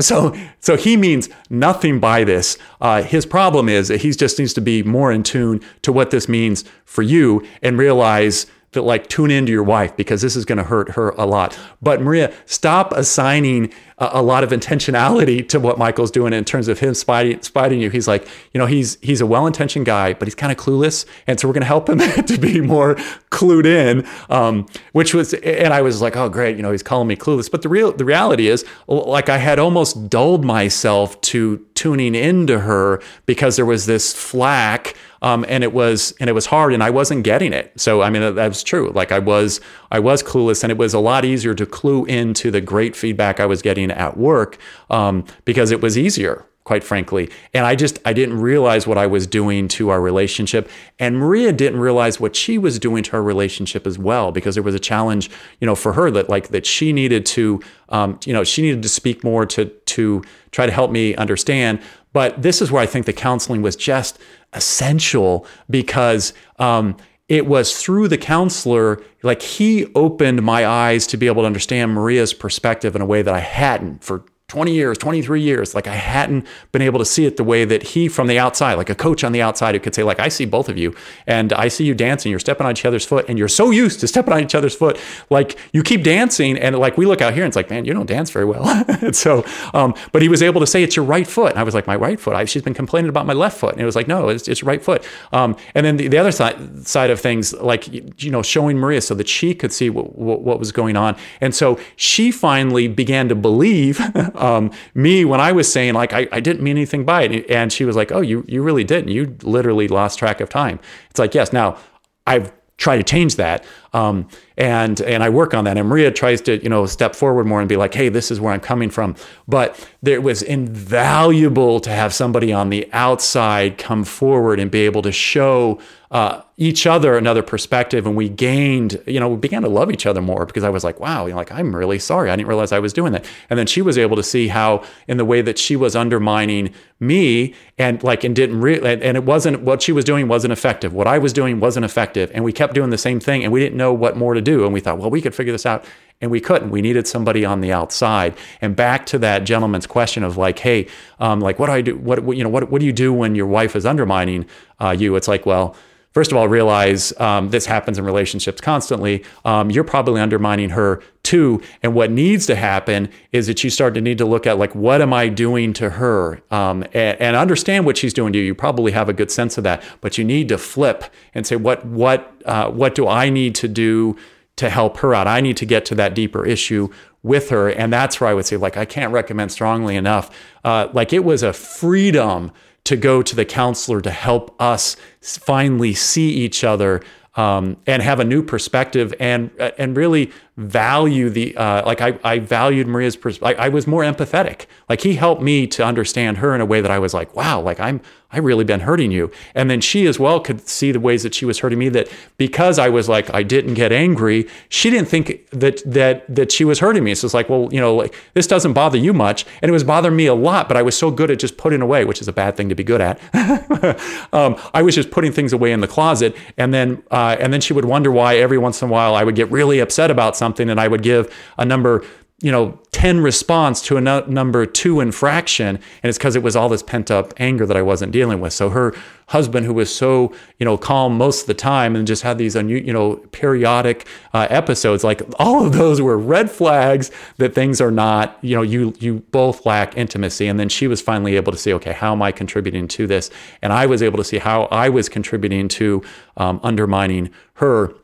so, 0.00 0.34
so 0.60 0.76
he 0.76 0.96
means 0.96 1.28
nothing 1.50 2.00
by 2.00 2.24
this. 2.24 2.56
Uh, 2.80 3.02
his 3.02 3.26
problem 3.26 3.68
is 3.68 3.88
that 3.88 4.00
he 4.00 4.12
just 4.12 4.38
needs 4.38 4.54
to 4.54 4.60
be 4.60 4.82
more 4.82 5.12
in 5.12 5.22
tune 5.22 5.60
to 5.82 5.92
what 5.92 6.10
this 6.10 6.28
means 6.28 6.64
for 6.84 7.02
you 7.02 7.46
and 7.62 7.76
realize 7.76 8.46
that, 8.72 8.82
like, 8.82 9.08
tune 9.08 9.30
into 9.30 9.52
your 9.52 9.62
wife 9.62 9.96
because 9.96 10.22
this 10.22 10.36
is 10.36 10.44
going 10.44 10.58
to 10.58 10.64
hurt 10.64 10.92
her 10.92 11.10
a 11.10 11.26
lot. 11.26 11.58
But 11.80 12.00
Maria, 12.00 12.32
stop 12.46 12.92
assigning 12.92 13.72
a, 14.10 14.22
lot 14.22 14.42
of 14.42 14.50
intentionality 14.50 15.48
to 15.48 15.60
what 15.60 15.78
Michael's 15.78 16.10
doing 16.10 16.32
in 16.32 16.44
terms 16.44 16.68
of 16.68 16.80
him 16.80 16.94
spiting, 16.94 17.40
spiting 17.42 17.80
you. 17.80 17.90
He's 17.90 18.08
like, 18.08 18.26
you 18.52 18.58
know, 18.58 18.66
he's 18.66 18.98
he's 19.00 19.20
a 19.20 19.26
well-intentioned 19.26 19.86
guy, 19.86 20.14
but 20.14 20.26
he's 20.26 20.34
kind 20.34 20.50
of 20.50 20.58
clueless, 20.58 21.04
and 21.26 21.38
so 21.38 21.46
we're 21.46 21.54
going 21.54 21.62
to 21.62 21.66
help 21.66 21.88
him 21.88 21.98
to 22.26 22.38
be 22.38 22.60
more 22.60 22.96
clued 23.30 23.66
in. 23.66 24.06
Um, 24.28 24.66
which 24.92 25.14
was, 25.14 25.34
and 25.34 25.72
I 25.72 25.82
was 25.82 26.00
like, 26.00 26.16
oh 26.16 26.28
great, 26.28 26.56
you 26.56 26.62
know, 26.62 26.72
he's 26.72 26.82
calling 26.82 27.08
me 27.08 27.16
clueless. 27.16 27.50
But 27.50 27.62
the 27.62 27.68
real 27.68 27.92
the 27.92 28.04
reality 28.04 28.48
is, 28.48 28.64
like, 28.88 29.28
I 29.28 29.38
had 29.38 29.58
almost 29.58 30.08
dulled 30.08 30.44
myself 30.44 31.20
to 31.22 31.64
tuning 31.74 32.14
into 32.14 32.60
her 32.60 33.02
because 33.26 33.56
there 33.56 33.66
was 33.66 33.86
this 33.86 34.12
flack 34.12 34.96
um, 35.22 35.46
and 35.48 35.64
it 35.64 35.72
was 35.72 36.12
and 36.20 36.28
it 36.28 36.34
was 36.34 36.46
hard 36.46 36.74
and 36.74 36.82
I 36.82 36.90
wasn't 36.90 37.24
getting 37.24 37.52
it. 37.52 37.72
So 37.80 38.02
I 38.02 38.10
mean 38.10 38.22
that, 38.22 38.34
that 38.34 38.48
was 38.48 38.62
true. 38.62 38.90
Like 38.94 39.12
I 39.12 39.18
was 39.18 39.60
I 39.90 40.00
was 40.00 40.22
clueless 40.22 40.62
and 40.62 40.70
it 40.70 40.76
was 40.76 40.92
a 40.92 40.98
lot 40.98 41.24
easier 41.24 41.54
to 41.54 41.64
clue 41.64 42.04
into 42.04 42.50
the 42.50 42.60
great 42.60 42.94
feedback 42.94 43.40
I 43.40 43.46
was 43.46 43.62
getting 43.62 43.90
at 43.90 44.16
work 44.16 44.58
um, 44.90 45.24
because 45.44 45.70
it 45.70 45.80
was 45.80 45.96
easier 45.96 46.44
quite 46.64 46.84
frankly. 46.84 47.28
And 47.52 47.66
I 47.66 47.74
just 47.74 47.98
I 48.04 48.12
didn't 48.12 48.40
realize 48.40 48.86
what 48.86 48.98
I 48.98 49.06
was 49.06 49.26
doing 49.26 49.68
to 49.68 49.88
our 49.88 50.00
relationship. 50.00 50.70
And 50.98 51.18
Maria 51.18 51.52
didn't 51.52 51.80
realize 51.80 52.20
what 52.20 52.36
she 52.36 52.56
was 52.58 52.78
doing 52.78 53.02
to 53.04 53.16
our 53.16 53.22
relationship 53.22 53.86
as 53.86 53.98
well, 53.98 54.30
because 54.30 54.54
there 54.54 54.62
was 54.62 54.74
a 54.74 54.80
challenge, 54.80 55.30
you 55.60 55.66
know, 55.66 55.74
for 55.74 55.92
her 55.94 56.10
that 56.12 56.28
like 56.28 56.48
that 56.48 56.64
she 56.64 56.92
needed 56.92 57.26
to, 57.26 57.60
um, 57.88 58.18
you 58.24 58.32
know, 58.32 58.44
she 58.44 58.62
needed 58.62 58.82
to 58.82 58.88
speak 58.88 59.24
more 59.24 59.44
to 59.46 59.66
to 59.66 60.22
try 60.52 60.66
to 60.66 60.72
help 60.72 60.90
me 60.90 61.16
understand. 61.16 61.80
But 62.12 62.42
this 62.42 62.60
is 62.60 62.70
where 62.70 62.82
I 62.82 62.86
think 62.86 63.06
the 63.06 63.12
counseling 63.12 63.62
was 63.62 63.76
just 63.76 64.18
essential 64.52 65.46
because. 65.68 66.32
Um, 66.58 66.96
it 67.28 67.46
was 67.46 67.80
through 67.80 68.08
the 68.08 68.18
counselor, 68.18 69.02
like 69.22 69.40
he 69.40 69.86
opened 69.94 70.42
my 70.42 70.66
eyes 70.66 71.06
to 71.06 71.16
be 71.16 71.28
able 71.28 71.44
to 71.44 71.46
understand 71.46 71.94
Maria's 71.94 72.34
perspective 72.34 72.94
in 72.94 73.00
a 73.00 73.06
way 73.06 73.22
that 73.22 73.32
I 73.32 73.38
hadn't 73.38 74.04
for 74.04 74.26
20 74.52 74.74
years, 74.74 74.98
23 74.98 75.40
years. 75.40 75.74
Like 75.74 75.86
I 75.86 75.94
hadn't 75.94 76.46
been 76.72 76.82
able 76.82 76.98
to 76.98 77.06
see 77.06 77.24
it 77.24 77.38
the 77.38 77.42
way 77.42 77.64
that 77.64 77.82
he 77.82 78.06
from 78.06 78.26
the 78.26 78.38
outside, 78.38 78.74
like 78.74 78.90
a 78.90 78.94
coach 78.94 79.24
on 79.24 79.32
the 79.32 79.40
outside 79.40 79.74
who 79.74 79.80
could 79.80 79.94
say, 79.94 80.02
like, 80.02 80.20
I 80.20 80.28
see 80.28 80.44
both 80.44 80.68
of 80.68 80.76
you 80.76 80.94
and 81.26 81.54
I 81.54 81.68
see 81.68 81.86
you 81.86 81.94
dancing. 81.94 82.28
You're 82.28 82.38
stepping 82.38 82.66
on 82.66 82.72
each 82.72 82.84
other's 82.84 83.06
foot 83.06 83.24
and 83.30 83.38
you're 83.38 83.48
so 83.48 83.70
used 83.70 84.00
to 84.00 84.08
stepping 84.08 84.34
on 84.34 84.42
each 84.42 84.54
other's 84.54 84.74
foot. 84.74 85.00
Like 85.30 85.58
you 85.72 85.82
keep 85.82 86.04
dancing 86.04 86.58
and 86.58 86.78
like 86.78 86.98
we 86.98 87.06
look 87.06 87.22
out 87.22 87.32
here 87.32 87.44
and 87.44 87.50
it's 87.50 87.56
like, 87.56 87.70
man, 87.70 87.86
you 87.86 87.94
don't 87.94 88.04
dance 88.04 88.30
very 88.30 88.44
well. 88.44 88.66
and 89.00 89.16
so, 89.16 89.42
um, 89.72 89.94
but 90.12 90.20
he 90.20 90.28
was 90.28 90.42
able 90.42 90.60
to 90.60 90.66
say 90.66 90.82
it's 90.82 90.96
your 90.96 91.06
right 91.06 91.26
foot. 91.26 91.52
And 91.52 91.58
I 91.58 91.62
was 91.62 91.74
like, 91.74 91.86
my 91.86 91.96
right 91.96 92.20
foot. 92.20 92.34
I, 92.34 92.44
she's 92.44 92.60
been 92.60 92.74
complaining 92.74 93.08
about 93.08 93.24
my 93.24 93.32
left 93.32 93.56
foot. 93.56 93.72
And 93.72 93.80
it 93.80 93.86
was 93.86 93.96
like, 93.96 94.06
no, 94.06 94.28
it's, 94.28 94.48
it's 94.48 94.60
your 94.60 94.68
right 94.68 94.84
foot. 94.84 95.02
Um, 95.32 95.56
and 95.74 95.86
then 95.86 95.96
the, 95.96 96.08
the 96.08 96.18
other 96.18 96.30
side, 96.30 96.86
side 96.86 97.08
of 97.08 97.18
things, 97.18 97.54
like, 97.54 97.88
you 98.22 98.30
know, 98.30 98.42
showing 98.42 98.76
Maria 98.76 99.00
so 99.00 99.14
that 99.14 99.28
she 99.28 99.54
could 99.54 99.72
see 99.72 99.88
what, 99.88 100.14
what, 100.14 100.42
what 100.42 100.58
was 100.58 100.72
going 100.72 100.94
on. 100.94 101.16
And 101.40 101.54
so 101.54 101.80
she 101.96 102.30
finally 102.30 102.86
began 102.86 103.30
to 103.30 103.34
believe 103.34 103.98
um, 104.42 104.72
me 104.94 105.24
when 105.24 105.40
I 105.40 105.52
was 105.52 105.72
saying 105.72 105.94
like 105.94 106.12
I, 106.12 106.28
I 106.32 106.40
didn't 106.40 106.62
mean 106.62 106.76
anything 106.76 107.04
by 107.04 107.22
it, 107.22 107.48
and 107.48 107.72
she 107.72 107.84
was 107.84 107.96
like, 107.96 108.10
"Oh, 108.12 108.20
you 108.20 108.44
you 108.48 108.62
really 108.62 108.84
didn't. 108.84 109.08
You 109.08 109.36
literally 109.42 109.88
lost 109.88 110.18
track 110.18 110.40
of 110.40 110.48
time." 110.48 110.80
It's 111.10 111.18
like, 111.18 111.34
yes. 111.34 111.52
Now 111.52 111.78
I've 112.26 112.52
tried 112.76 112.96
to 112.96 113.04
change 113.04 113.36
that, 113.36 113.64
um, 113.92 114.26
and 114.62 115.00
and 115.00 115.24
I 115.24 115.28
work 115.28 115.54
on 115.54 115.64
that. 115.64 115.76
And 115.76 115.88
Maria 115.88 116.12
tries 116.12 116.40
to 116.42 116.62
you 116.62 116.68
know 116.68 116.86
step 116.86 117.16
forward 117.16 117.46
more 117.46 117.58
and 117.58 117.68
be 117.68 117.76
like, 117.76 117.92
hey, 117.94 118.08
this 118.08 118.30
is 118.30 118.40
where 118.40 118.52
I'm 118.52 118.60
coming 118.60 118.90
from. 118.90 119.16
But 119.48 119.88
it 120.04 120.22
was 120.22 120.40
invaluable 120.40 121.80
to 121.80 121.90
have 121.90 122.14
somebody 122.14 122.52
on 122.52 122.70
the 122.70 122.88
outside 122.92 123.76
come 123.76 124.04
forward 124.04 124.60
and 124.60 124.70
be 124.70 124.82
able 124.82 125.02
to 125.02 125.10
show 125.10 125.80
uh, 126.12 126.42
each 126.58 126.86
other 126.86 127.16
another 127.16 127.42
perspective. 127.42 128.06
And 128.06 128.14
we 128.14 128.28
gained 128.28 129.02
you 129.06 129.18
know 129.18 129.30
we 129.30 129.36
began 129.36 129.62
to 129.62 129.68
love 129.68 129.90
each 129.90 130.04
other 130.04 130.20
more 130.20 130.44
because 130.44 130.62
i 130.62 130.68
was 130.68 130.84
like 130.84 131.00
wow 131.00 131.24
you 131.24 131.32
know, 131.32 131.38
like 131.38 131.50
i'm 131.50 131.74
really 131.74 131.98
sorry. 131.98 132.30
I 132.30 132.36
didn't 132.36 132.48
realize 132.48 132.70
i 132.70 132.78
was 132.78 132.92
doing 132.92 133.12
that. 133.12 133.24
And 133.48 133.58
then 133.58 133.66
she 133.66 133.80
was 133.80 133.96
able 133.96 134.16
to 134.16 134.22
see 134.22 134.48
how 134.48 134.84
in 135.08 135.16
the 135.16 135.24
way 135.24 135.40
that 135.42 135.58
she 135.58 135.74
was 135.74 135.96
undermining 135.96 136.72
me 137.00 137.54
and 137.78 138.02
like 138.04 138.24
and 138.24 138.36
didn't 138.36 138.60
really 138.60 139.02
and 139.02 139.16
it 139.16 139.24
wasn't 139.24 139.62
what 139.62 139.80
she 139.80 139.90
was 139.90 140.04
doing 140.04 140.28
wasn't 140.28 140.52
effective. 140.52 140.92
What 140.92 141.06
i 141.06 141.18
was 141.18 141.32
doing 141.32 141.58
wasn't 141.60 141.84
effective. 141.84 142.30
And 142.34 142.44
we 142.44 142.52
kept 142.52 142.74
doing 142.74 142.90
the 142.90 142.98
same 142.98 143.18
thing. 143.18 143.42
And 143.42 143.52
we 143.52 143.60
didn't 143.60 143.78
know 143.78 143.94
what 143.94 144.16
more 144.16 144.34
to 144.34 144.42
do 144.42 144.51
and 144.64 144.72
we 144.72 144.80
thought 144.80 144.98
well 144.98 145.10
we 145.10 145.20
could 145.20 145.34
figure 145.34 145.52
this 145.52 145.66
out 145.66 145.84
and 146.20 146.30
we 146.30 146.40
couldn't 146.40 146.70
we 146.70 146.80
needed 146.80 147.06
somebody 147.06 147.44
on 147.44 147.60
the 147.60 147.72
outside 147.72 148.34
and 148.60 148.76
back 148.76 149.06
to 149.06 149.18
that 149.18 149.44
gentleman's 149.44 149.86
question 149.86 150.22
of 150.22 150.36
like 150.36 150.58
hey 150.60 150.86
um, 151.20 151.40
like 151.40 151.58
what 151.58 151.66
do 151.66 151.72
i 151.72 151.80
do 151.80 151.96
what 151.96 152.36
you 152.36 152.42
know 152.42 152.50
what, 152.50 152.70
what 152.70 152.80
do 152.80 152.86
you 152.86 152.92
do 152.92 153.12
when 153.12 153.34
your 153.34 153.46
wife 153.46 153.74
is 153.74 153.86
undermining 153.86 154.46
uh, 154.80 154.90
you 154.90 155.16
it's 155.16 155.28
like 155.28 155.46
well 155.46 155.76
first 156.12 156.30
of 156.30 156.38
all, 156.38 156.48
realize 156.48 157.18
um, 157.20 157.50
this 157.50 157.66
happens 157.66 157.98
in 157.98 158.04
relationships 158.04 158.60
constantly. 158.60 159.24
Um, 159.44 159.70
you're 159.70 159.84
probably 159.84 160.20
undermining 160.20 160.70
her 160.70 161.02
too. 161.22 161.62
And 161.82 161.94
what 161.94 162.10
needs 162.10 162.46
to 162.46 162.54
happen 162.54 163.08
is 163.32 163.46
that 163.46 163.64
you 163.64 163.70
start 163.70 163.94
to 163.94 164.00
need 164.00 164.18
to 164.18 164.24
look 164.24 164.46
at 164.46 164.58
like, 164.58 164.74
what 164.74 165.00
am 165.00 165.12
I 165.12 165.28
doing 165.28 165.72
to 165.74 165.90
her? 165.90 166.42
Um, 166.50 166.84
and, 166.92 167.20
and, 167.20 167.36
understand 167.36 167.86
what 167.86 167.96
she's 167.96 168.12
doing 168.12 168.32
to 168.34 168.38
you. 168.38 168.44
You 168.44 168.54
probably 168.54 168.92
have 168.92 169.08
a 169.08 169.12
good 169.12 169.30
sense 169.30 169.56
of 169.58 169.64
that, 169.64 169.82
but 170.00 170.18
you 170.18 170.24
need 170.24 170.48
to 170.50 170.58
flip 170.58 171.04
and 171.34 171.46
say, 171.46 171.56
what, 171.56 171.84
what, 171.86 172.32
uh, 172.44 172.70
what 172.70 172.94
do 172.94 173.08
I 173.08 173.30
need 173.30 173.54
to 173.56 173.68
do 173.68 174.16
to 174.62 174.70
help 174.70 174.96
her 174.98 175.14
out? 175.14 175.26
I 175.26 175.40
need 175.40 175.56
to 175.58 175.66
get 175.66 175.84
to 175.86 175.94
that 175.96 176.14
deeper 176.14 176.46
issue 176.46 176.88
with 177.22 177.50
her. 177.50 177.68
And 177.68 177.92
that's 177.92 178.20
where 178.20 178.30
I 178.30 178.34
would 178.34 178.46
say, 178.46 178.56
like, 178.56 178.76
I 178.76 178.84
can't 178.84 179.12
recommend 179.12 179.52
strongly 179.52 179.96
enough. 179.96 180.30
Uh, 180.64 180.88
like, 180.92 181.12
it 181.12 181.24
was 181.24 181.42
a 181.42 181.52
freedom 181.52 182.52
to 182.84 182.96
go 182.96 183.22
to 183.22 183.36
the 183.36 183.44
counselor 183.44 184.00
to 184.00 184.10
help 184.10 184.54
us 184.60 184.96
finally 185.20 185.94
see 185.94 186.30
each 186.30 186.64
other 186.64 187.02
um, 187.34 187.76
and 187.86 188.02
have 188.02 188.20
a 188.20 188.24
new 188.24 188.42
perspective 188.42 189.14
and 189.18 189.50
and 189.78 189.96
really 189.96 190.30
value 190.56 191.30
the 191.30 191.56
uh, 191.56 191.84
like 191.86 192.00
I, 192.00 192.18
I 192.22 192.38
valued 192.40 192.86
Maria's 192.86 193.16
perspective. 193.16 193.58
I, 193.58 193.66
I 193.66 193.68
was 193.68 193.86
more 193.86 194.02
empathetic. 194.02 194.66
Like 194.88 195.00
he 195.00 195.14
helped 195.14 195.40
me 195.40 195.66
to 195.68 195.84
understand 195.84 196.38
her 196.38 196.54
in 196.54 196.60
a 196.60 196.66
way 196.66 196.80
that 196.80 196.90
I 196.90 196.98
was 196.98 197.14
like, 197.14 197.34
wow, 197.34 197.60
like 197.60 197.80
I'm 197.80 198.02
I 198.32 198.38
really 198.38 198.64
been 198.64 198.80
hurting 198.80 199.12
you. 199.12 199.30
And 199.54 199.70
then 199.70 199.80
she 199.80 200.06
as 200.06 200.18
well 200.18 200.40
could 200.40 200.66
see 200.66 200.90
the 200.90 201.00
ways 201.00 201.22
that 201.22 201.34
she 201.34 201.44
was 201.44 201.58
hurting 201.58 201.78
me 201.78 201.90
that 201.90 202.08
because 202.38 202.78
I 202.78 202.88
was 202.88 203.08
like, 203.08 203.32
I 203.34 203.42
didn't 203.42 203.74
get 203.74 203.92
angry, 203.92 204.48
she 204.70 204.88
didn't 204.88 205.08
think 205.08 205.48
that 205.50 205.82
that 205.84 206.34
that 206.34 206.50
she 206.50 206.64
was 206.64 206.78
hurting 206.78 207.04
me. 207.04 207.14
So 207.14 207.26
it's 207.26 207.34
like, 207.34 207.48
well, 207.48 207.68
you 207.70 207.80
know, 207.80 207.94
like 207.94 208.14
this 208.34 208.46
doesn't 208.46 208.72
bother 208.72 208.96
you 208.96 209.12
much. 209.12 209.44
And 209.60 209.68
it 209.68 209.72
was 209.72 209.84
bothering 209.84 210.16
me 210.16 210.26
a 210.26 210.34
lot, 210.34 210.66
but 210.66 210.76
I 210.76 210.82
was 210.82 210.96
so 210.96 211.10
good 211.10 211.30
at 211.30 211.38
just 211.38 211.58
putting 211.58 211.82
away, 211.82 212.04
which 212.04 212.20
is 212.20 212.28
a 212.28 212.32
bad 212.32 212.56
thing 212.56 212.68
to 212.70 212.74
be 212.74 212.84
good 212.84 213.00
at. 213.00 213.20
um, 214.32 214.56
I 214.72 214.82
was 214.82 214.94
just 214.94 215.10
putting 215.10 215.32
things 215.32 215.52
away 215.52 215.72
in 215.72 215.80
the 215.80 215.88
closet. 215.88 216.34
And 216.56 216.72
then 216.72 217.02
uh, 217.10 217.36
and 217.38 217.52
then 217.52 217.60
she 217.60 217.72
would 217.72 217.84
wonder 217.84 218.10
why 218.10 218.36
every 218.36 218.58
once 218.58 218.80
in 218.80 218.88
a 218.88 218.92
while 218.92 219.14
I 219.14 219.24
would 219.24 219.34
get 219.34 219.50
really 219.50 219.78
upset 219.78 220.10
about 220.10 220.36
something 220.36 220.70
and 220.70 220.80
I 220.80 220.88
would 220.88 221.02
give 221.02 221.32
a 221.58 221.64
number 221.64 222.04
you 222.42 222.50
know 222.50 222.78
10 222.90 223.20
response 223.20 223.80
to 223.80 223.96
a 223.96 224.00
no, 224.00 224.20
number 224.26 224.66
two 224.66 225.00
infraction 225.00 225.76
and 225.76 226.08
it's 226.08 226.18
because 226.18 226.36
it 226.36 226.42
was 226.42 226.54
all 226.54 226.68
this 226.68 226.82
pent 226.82 227.10
up 227.10 227.32
anger 227.38 227.64
that 227.64 227.76
i 227.76 227.82
wasn't 227.82 228.12
dealing 228.12 228.40
with. 228.40 228.52
So 228.52 228.68
her 228.70 228.94
husband 229.28 229.64
who 229.64 229.72
was 229.72 229.94
so 229.94 230.34
you 230.58 230.66
know 230.66 230.76
calm 230.76 231.16
most 231.16 231.42
of 231.42 231.46
the 231.46 231.54
time 231.54 231.96
and 231.96 232.06
just 232.06 232.22
had 232.22 232.36
these 232.38 232.54
you 232.54 232.92
know 232.92 233.16
periodic 233.30 234.06
uh, 234.34 234.46
episodes 234.50 235.04
like 235.04 235.22
all 235.38 235.64
of 235.64 235.72
those 235.72 236.02
were 236.02 236.18
red 236.18 236.50
flags 236.50 237.10
that 237.38 237.54
things 237.54 237.80
are 237.80 237.92
not 237.92 238.36
you 238.42 238.56
know 238.56 238.62
you 238.62 238.92
you 238.98 239.20
both 239.30 239.64
lack 239.64 239.96
intimacy. 239.96 240.46
And 240.48 240.58
then 240.58 240.68
she 240.68 240.86
was 240.88 241.00
finally 241.00 241.36
able 241.36 241.52
to 241.52 241.58
see 241.58 241.72
okay 241.74 241.92
how 241.92 242.12
am 242.12 242.22
i 242.22 242.32
contributing 242.32 242.88
to 242.88 243.06
this? 243.06 243.30
And 243.62 243.72
i 243.72 243.86
was 243.86 244.02
able 244.02 244.18
to 244.18 244.24
see 244.24 244.38
how 244.38 244.64
i 244.64 244.88
was 244.88 245.08
contributing 245.08 245.68
to 245.68 246.02
um, 246.36 246.58
undermining 246.64 247.30
her. 247.54 247.94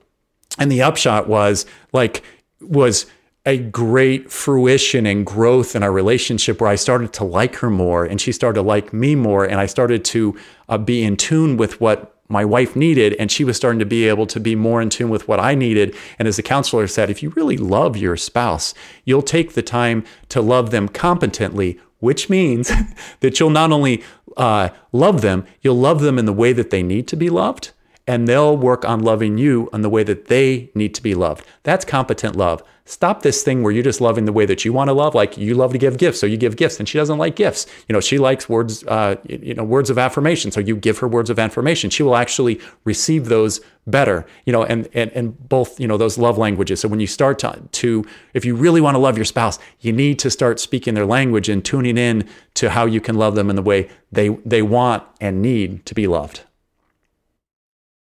And 0.61 0.71
the 0.71 0.83
upshot 0.83 1.29
was 1.29 1.67
like 1.93 2.23
was 2.61 3.07
a 3.47 3.59
great 3.59 4.31
fruition 4.31 5.07
and 5.07 5.25
growth 5.25 5.75
in 5.75 5.83
our 5.83 5.93
relationship 5.93 6.61
where 6.61 6.71
I 6.71 6.75
started 6.75 7.13
to 7.15 7.25
like 7.25 7.57
her 7.57 7.71
more 7.71 8.05
and 8.05 8.21
she 8.21 8.33
started 8.33 8.61
to 8.61 8.63
like 8.63 8.93
me 8.93 9.15
more. 9.15 9.45
And 9.45 9.61
I 9.61 9.67
started 9.67 10.05
to 10.07 10.37
uh, 10.69 10.79
be 10.79 11.03
in 11.03 11.17
tune 11.17 11.57
with 11.57 11.81
what 11.81 12.15
my 12.29 12.45
wife 12.45 12.77
needed. 12.77 13.15
And 13.15 13.33
she 13.33 13.45
was 13.45 13.57
starting 13.57 13.79
to 13.79 13.87
be 13.87 14.07
able 14.07 14.27
to 14.27 14.41
be 14.41 14.55
more 14.55 14.83
in 14.83 14.91
tune 14.91 15.09
with 15.09 15.27
what 15.29 15.41
I 15.41 15.55
needed. 15.55 15.97
And 16.19 16.29
as 16.29 16.37
the 16.37 16.43
counselor 16.43 16.87
said, 16.87 17.11
if 17.11 17.23
you 17.23 17.31
really 17.31 17.57
love 17.57 17.97
your 17.97 18.17
spouse, 18.17 18.75
you'll 19.05 19.23
take 19.23 19.55
the 19.55 19.63
time 19.63 20.05
to 20.29 20.43
love 20.43 20.71
them 20.71 20.89
competently, 20.89 21.81
which 22.01 22.29
means 22.29 22.71
that 23.21 23.41
you'll 23.41 23.51
not 23.51 23.73
only 23.73 24.03
uh, 24.37 24.69
love 24.93 25.23
them, 25.23 25.47
you'll 25.63 25.79
love 25.79 26.01
them 26.01 26.19
in 26.19 26.27
the 26.27 26.33
way 26.33 26.53
that 26.53 26.71
they 26.71 26.83
need 26.83 27.09
to 27.09 27.17
be 27.17 27.31
loved. 27.31 27.71
And 28.07 28.27
they'll 28.27 28.57
work 28.57 28.87
on 28.87 29.01
loving 29.01 29.37
you 29.37 29.69
in 29.73 29.83
the 29.83 29.91
way 29.91 30.03
that 30.03 30.27
they 30.27 30.71
need 30.75 30.95
to 30.95 31.03
be 31.03 31.15
loved. 31.15 31.45
That's 31.63 31.85
competent 31.85 32.37
love. 32.37 32.63
Stop 32.89 33.21
this 33.21 33.43
thing 33.43 33.63
where 33.63 33.71
you're 33.71 33.85
just 33.85 34.01
loving 34.01 34.25
the 34.25 34.33
way 34.33 34.47
that 34.47 34.65
you 34.65 34.73
want 34.73 34.89
to 34.89 34.95
love. 34.95 35.15
Like 35.15 35.37
you 35.37 35.55
love 35.55 35.73
to 35.73 35.79
give 35.79 35.99
gifts, 35.99 36.19
so 36.19 36.25
you 36.25 36.39
give 36.39 36.57
gifts, 36.57 36.79
and 36.79 36.89
she 36.89 36.97
doesn't 36.97 37.19
like 37.19 37.37
gifts. 37.37 37.67
You 37.87 37.93
know, 37.93 38.01
she 38.01 38.17
likes 38.17 38.49
words, 38.49 38.83
uh, 38.85 39.17
you 39.29 39.53
know, 39.53 39.63
words 39.63 39.91
of 39.91 39.99
affirmation, 39.99 40.51
so 40.51 40.59
you 40.59 40.75
give 40.75 40.97
her 41.01 41.07
words 41.07 41.29
of 41.29 41.39
affirmation. 41.39 41.91
She 41.91 42.03
will 42.03 42.17
actually 42.17 42.59
receive 42.85 43.27
those 43.27 43.61
better. 43.87 44.25
You 44.47 44.55
know, 44.55 44.65
and 44.65 44.89
and 44.95 45.11
and 45.13 45.49
both, 45.51 45.79
you 45.79 45.87
know, 45.87 45.99
those 45.99 46.17
love 46.17 46.39
languages. 46.39 46.81
So 46.81 46.89
when 46.89 46.99
you 46.99 47.07
start 47.07 47.39
to, 47.41 47.63
to 47.71 48.07
if 48.33 48.47
you 48.47 48.57
really 48.57 48.81
want 48.81 48.95
to 48.95 48.99
love 48.99 49.19
your 49.19 49.27
spouse, 49.27 49.59
you 49.81 49.93
need 49.93 50.19
to 50.21 50.31
start 50.31 50.59
speaking 50.59 50.95
their 50.95 51.05
language 51.05 51.51
and 51.51 51.63
tuning 51.63 51.99
in 51.99 52.27
to 52.55 52.71
how 52.71 52.87
you 52.87 53.03
can 53.03 53.17
love 53.17 53.35
them 53.35 53.51
in 53.51 53.57
the 53.57 53.63
way 53.63 53.91
they 54.11 54.31
they 54.47 54.63
want 54.63 55.05
and 55.21 55.43
need 55.43 55.85
to 55.85 55.95
be 55.95 56.07
loved. 56.07 56.45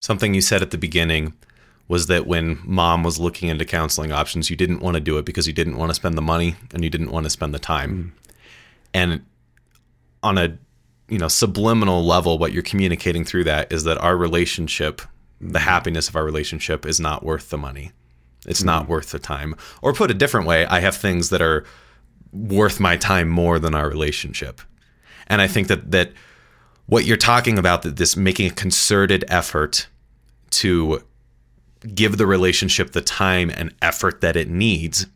Something 0.00 0.34
you 0.34 0.40
said 0.40 0.62
at 0.62 0.70
the 0.70 0.78
beginning 0.78 1.34
was 1.88 2.06
that 2.06 2.26
when 2.26 2.60
mom 2.64 3.02
was 3.02 3.18
looking 3.18 3.48
into 3.48 3.64
counseling 3.64 4.12
options, 4.12 4.50
you 4.50 4.56
didn't 4.56 4.80
want 4.80 4.94
to 4.94 5.00
do 5.00 5.16
it 5.18 5.24
because 5.24 5.46
you 5.46 5.52
didn't 5.54 5.78
want 5.78 5.90
to 5.90 5.94
spend 5.94 6.16
the 6.16 6.22
money 6.22 6.54
and 6.74 6.84
you 6.84 6.90
didn't 6.90 7.10
want 7.10 7.24
to 7.24 7.30
spend 7.30 7.54
the 7.54 7.58
time. 7.58 8.14
Mm. 8.14 8.30
And 8.94 9.26
on 10.22 10.38
a 10.38 10.58
you 11.08 11.18
know 11.18 11.28
subliminal 11.28 12.04
level, 12.04 12.38
what 12.38 12.52
you're 12.52 12.62
communicating 12.62 13.24
through 13.24 13.44
that 13.44 13.72
is 13.72 13.84
that 13.84 13.98
our 13.98 14.16
relationship, 14.16 15.00
mm. 15.42 15.52
the 15.52 15.60
happiness 15.60 16.08
of 16.08 16.16
our 16.16 16.24
relationship, 16.24 16.84
is 16.84 17.00
not 17.00 17.24
worth 17.24 17.48
the 17.48 17.58
money. 17.58 17.92
It's 18.46 18.62
mm. 18.62 18.66
not 18.66 18.88
worth 18.88 19.10
the 19.10 19.18
time. 19.18 19.54
Or 19.80 19.94
put 19.94 20.10
a 20.10 20.14
different 20.14 20.46
way, 20.46 20.66
I 20.66 20.80
have 20.80 20.96
things 20.96 21.30
that 21.30 21.40
are 21.40 21.64
worth 22.32 22.78
my 22.78 22.98
time 22.98 23.28
more 23.28 23.58
than 23.58 23.74
our 23.74 23.88
relationship. 23.88 24.60
And 25.26 25.40
I 25.40 25.46
think 25.46 25.68
that 25.68 25.90
that 25.90 26.12
what 26.86 27.06
you're 27.06 27.16
talking 27.16 27.58
about 27.58 27.82
that 27.82 27.96
this 27.96 28.16
making 28.16 28.50
a 28.50 28.54
concerted 28.54 29.24
effort 29.28 29.86
to 30.50 31.02
give 31.94 32.16
the 32.16 32.26
relationship 32.26 32.92
the 32.92 33.00
time 33.00 33.50
and 33.50 33.74
effort 33.82 34.20
that 34.20 34.36
it 34.36 34.48
needs, 34.48 35.06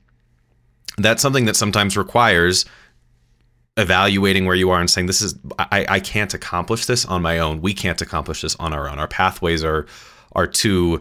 that's 0.98 1.22
something 1.22 1.46
that 1.46 1.56
sometimes 1.56 1.96
requires 1.96 2.64
evaluating 3.76 4.44
where 4.44 4.54
you 4.54 4.70
are 4.70 4.80
and 4.80 4.90
saying 4.90 5.06
this 5.06 5.22
is 5.22 5.34
I, 5.58 5.86
I 5.88 6.00
can't 6.00 6.34
accomplish 6.34 6.86
this 6.86 7.06
on 7.06 7.22
my 7.22 7.38
own. 7.38 7.62
We 7.62 7.72
can't 7.72 8.00
accomplish 8.02 8.42
this 8.42 8.54
on 8.56 8.72
our 8.72 8.88
own. 8.88 8.98
Our 8.98 9.08
pathways 9.08 9.64
are 9.64 9.86
are 10.32 10.46
too 10.46 11.00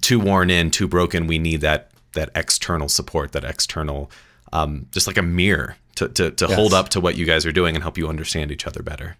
too 0.00 0.18
worn 0.18 0.50
in 0.50 0.70
too 0.70 0.88
broken. 0.88 1.26
We 1.26 1.38
need 1.38 1.60
that 1.60 1.90
that 2.14 2.30
external 2.34 2.88
support 2.88 3.32
that 3.32 3.44
external 3.44 4.10
um, 4.52 4.86
just 4.92 5.06
like 5.06 5.16
a 5.16 5.22
mirror 5.22 5.76
to, 5.96 6.08
to, 6.08 6.30
to 6.30 6.46
yes. 6.46 6.54
hold 6.54 6.74
up 6.74 6.88
to 6.90 7.00
what 7.00 7.16
you 7.16 7.24
guys 7.24 7.44
are 7.44 7.52
doing 7.52 7.74
and 7.74 7.82
help 7.82 7.98
you 7.98 8.08
understand 8.08 8.52
each 8.52 8.66
other 8.66 8.82
better. 8.82 9.16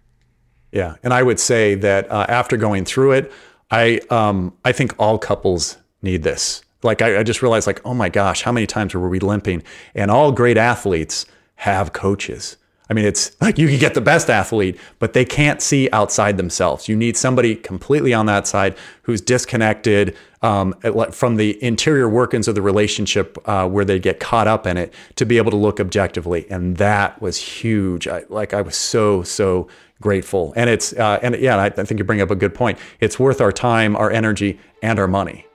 Yeah 0.71 0.95
and 1.03 1.13
i 1.13 1.23
would 1.23 1.39
say 1.39 1.75
that 1.75 2.11
uh, 2.11 2.25
after 2.27 2.57
going 2.57 2.83
through 2.83 3.13
it 3.13 3.31
I 3.71 3.99
um 4.09 4.53
I 4.63 4.71
think 4.71 4.93
all 4.99 5.17
couples 5.17 5.77
need 6.01 6.23
this. 6.23 6.63
Like 6.83 7.01
I, 7.01 7.19
I 7.19 7.23
just 7.23 7.41
realized 7.41 7.67
like, 7.67 7.81
oh 7.85 7.93
my 7.93 8.09
gosh, 8.09 8.43
how 8.43 8.51
many 8.51 8.67
times 8.67 8.93
were 8.93 9.09
we 9.09 9.19
limping? 9.19 9.63
And 9.95 10.11
all 10.11 10.31
great 10.31 10.57
athletes 10.57 11.25
have 11.55 11.93
coaches. 11.93 12.57
I 12.89 12.93
mean, 12.93 13.05
it's 13.05 13.35
like 13.41 13.57
you 13.57 13.67
can 13.67 13.79
get 13.79 13.93
the 13.93 14.01
best 14.01 14.29
athlete, 14.29 14.79
but 14.99 15.13
they 15.13 15.25
can't 15.25 15.61
see 15.61 15.89
outside 15.91 16.37
themselves. 16.37 16.87
You 16.87 16.95
need 16.95 17.17
somebody 17.17 17.55
completely 17.55 18.13
on 18.13 18.25
that 18.27 18.47
side 18.47 18.77
who's 19.03 19.21
disconnected 19.21 20.15
um, 20.41 20.73
from 21.11 21.37
the 21.37 21.61
interior 21.63 22.07
workings 22.07 22.47
of 22.47 22.53
the 22.53 22.61
relationship 22.61 23.37
uh, 23.49 23.67
where 23.67 23.83
they 23.85 23.97
get 23.97 24.19
caught 24.19 24.47
up 24.47 24.67
in 24.67 24.77
it 24.77 24.93
to 25.15 25.25
be 25.25 25.37
able 25.37 25.49
to 25.51 25.57
look 25.57 25.79
objectively. 25.79 26.45
And 26.51 26.77
that 26.77 27.19
was 27.19 27.37
huge. 27.37 28.07
I, 28.07 28.25
like 28.29 28.53
I 28.53 28.61
was 28.61 28.75
so, 28.75 29.23
so 29.23 29.67
grateful. 30.01 30.53
And 30.55 30.69
it's, 30.69 30.93
uh, 30.93 31.19
and 31.21 31.35
yeah, 31.35 31.57
I, 31.57 31.65
I 31.65 31.69
think 31.69 31.99
you 31.99 32.03
bring 32.03 32.21
up 32.21 32.31
a 32.31 32.35
good 32.35 32.53
point. 32.53 32.77
It's 32.99 33.19
worth 33.19 33.41
our 33.41 33.51
time, 33.51 33.95
our 33.95 34.11
energy, 34.11 34.59
and 34.81 34.99
our 34.99 35.07
money. 35.07 35.45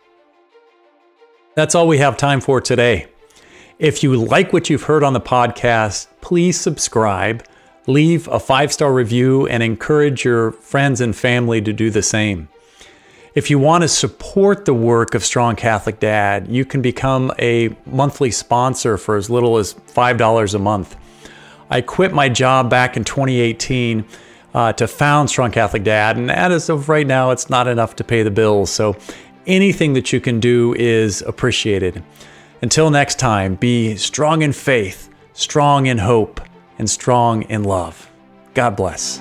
That's 1.54 1.74
all 1.74 1.88
we 1.88 1.98
have 1.98 2.16
time 2.16 2.40
for 2.40 2.60
today. 2.60 3.06
If 3.78 4.02
you 4.02 4.14
like 4.16 4.52
what 4.52 4.70
you've 4.70 4.84
heard 4.84 5.02
on 5.02 5.14
the 5.14 5.20
podcast, 5.20 6.06
please 6.20 6.60
subscribe, 6.60 7.44
leave 7.86 8.28
a 8.28 8.38
five 8.38 8.72
star 8.72 8.92
review, 8.92 9.46
and 9.46 9.62
encourage 9.62 10.24
your 10.24 10.52
friends 10.52 11.00
and 11.00 11.16
family 11.16 11.60
to 11.62 11.72
do 11.72 11.90
the 11.90 12.02
same. 12.02 12.48
If 13.34 13.48
you 13.48 13.58
want 13.58 13.82
to 13.82 13.88
support 13.88 14.64
the 14.64 14.74
work 14.74 15.14
of 15.14 15.24
Strong 15.24 15.56
Catholic 15.56 16.00
Dad, 16.00 16.48
you 16.48 16.64
can 16.64 16.82
become 16.82 17.32
a 17.38 17.76
monthly 17.86 18.30
sponsor 18.32 18.96
for 18.96 19.16
as 19.16 19.30
little 19.30 19.56
as 19.56 19.74
$5 19.74 20.54
a 20.54 20.58
month. 20.58 20.96
I 21.70 21.80
quit 21.80 22.12
my 22.12 22.28
job 22.28 22.68
back 22.68 22.96
in 22.96 23.04
2018 23.04 24.04
uh, 24.54 24.72
to 24.74 24.88
found 24.88 25.30
Strong 25.30 25.52
Catholic 25.52 25.84
Dad, 25.84 26.16
and 26.16 26.30
as 26.30 26.68
of 26.68 26.88
right 26.88 27.06
now, 27.06 27.30
it's 27.30 27.50
not 27.50 27.66
enough 27.68 27.96
to 27.96 28.04
pay 28.04 28.22
the 28.22 28.30
bills. 28.30 28.70
So 28.70 28.96
anything 29.46 29.92
that 29.94 30.12
you 30.12 30.20
can 30.20 30.40
do 30.40 30.74
is 30.74 31.22
appreciated. 31.22 32.02
Until 32.62 32.90
next 32.90 33.18
time, 33.18 33.54
be 33.54 33.96
strong 33.96 34.42
in 34.42 34.52
faith, 34.52 35.08
strong 35.32 35.86
in 35.86 35.98
hope, 35.98 36.40
and 36.78 36.88
strong 36.88 37.42
in 37.42 37.64
love. 37.64 38.10
God 38.54 38.76
bless. 38.76 39.20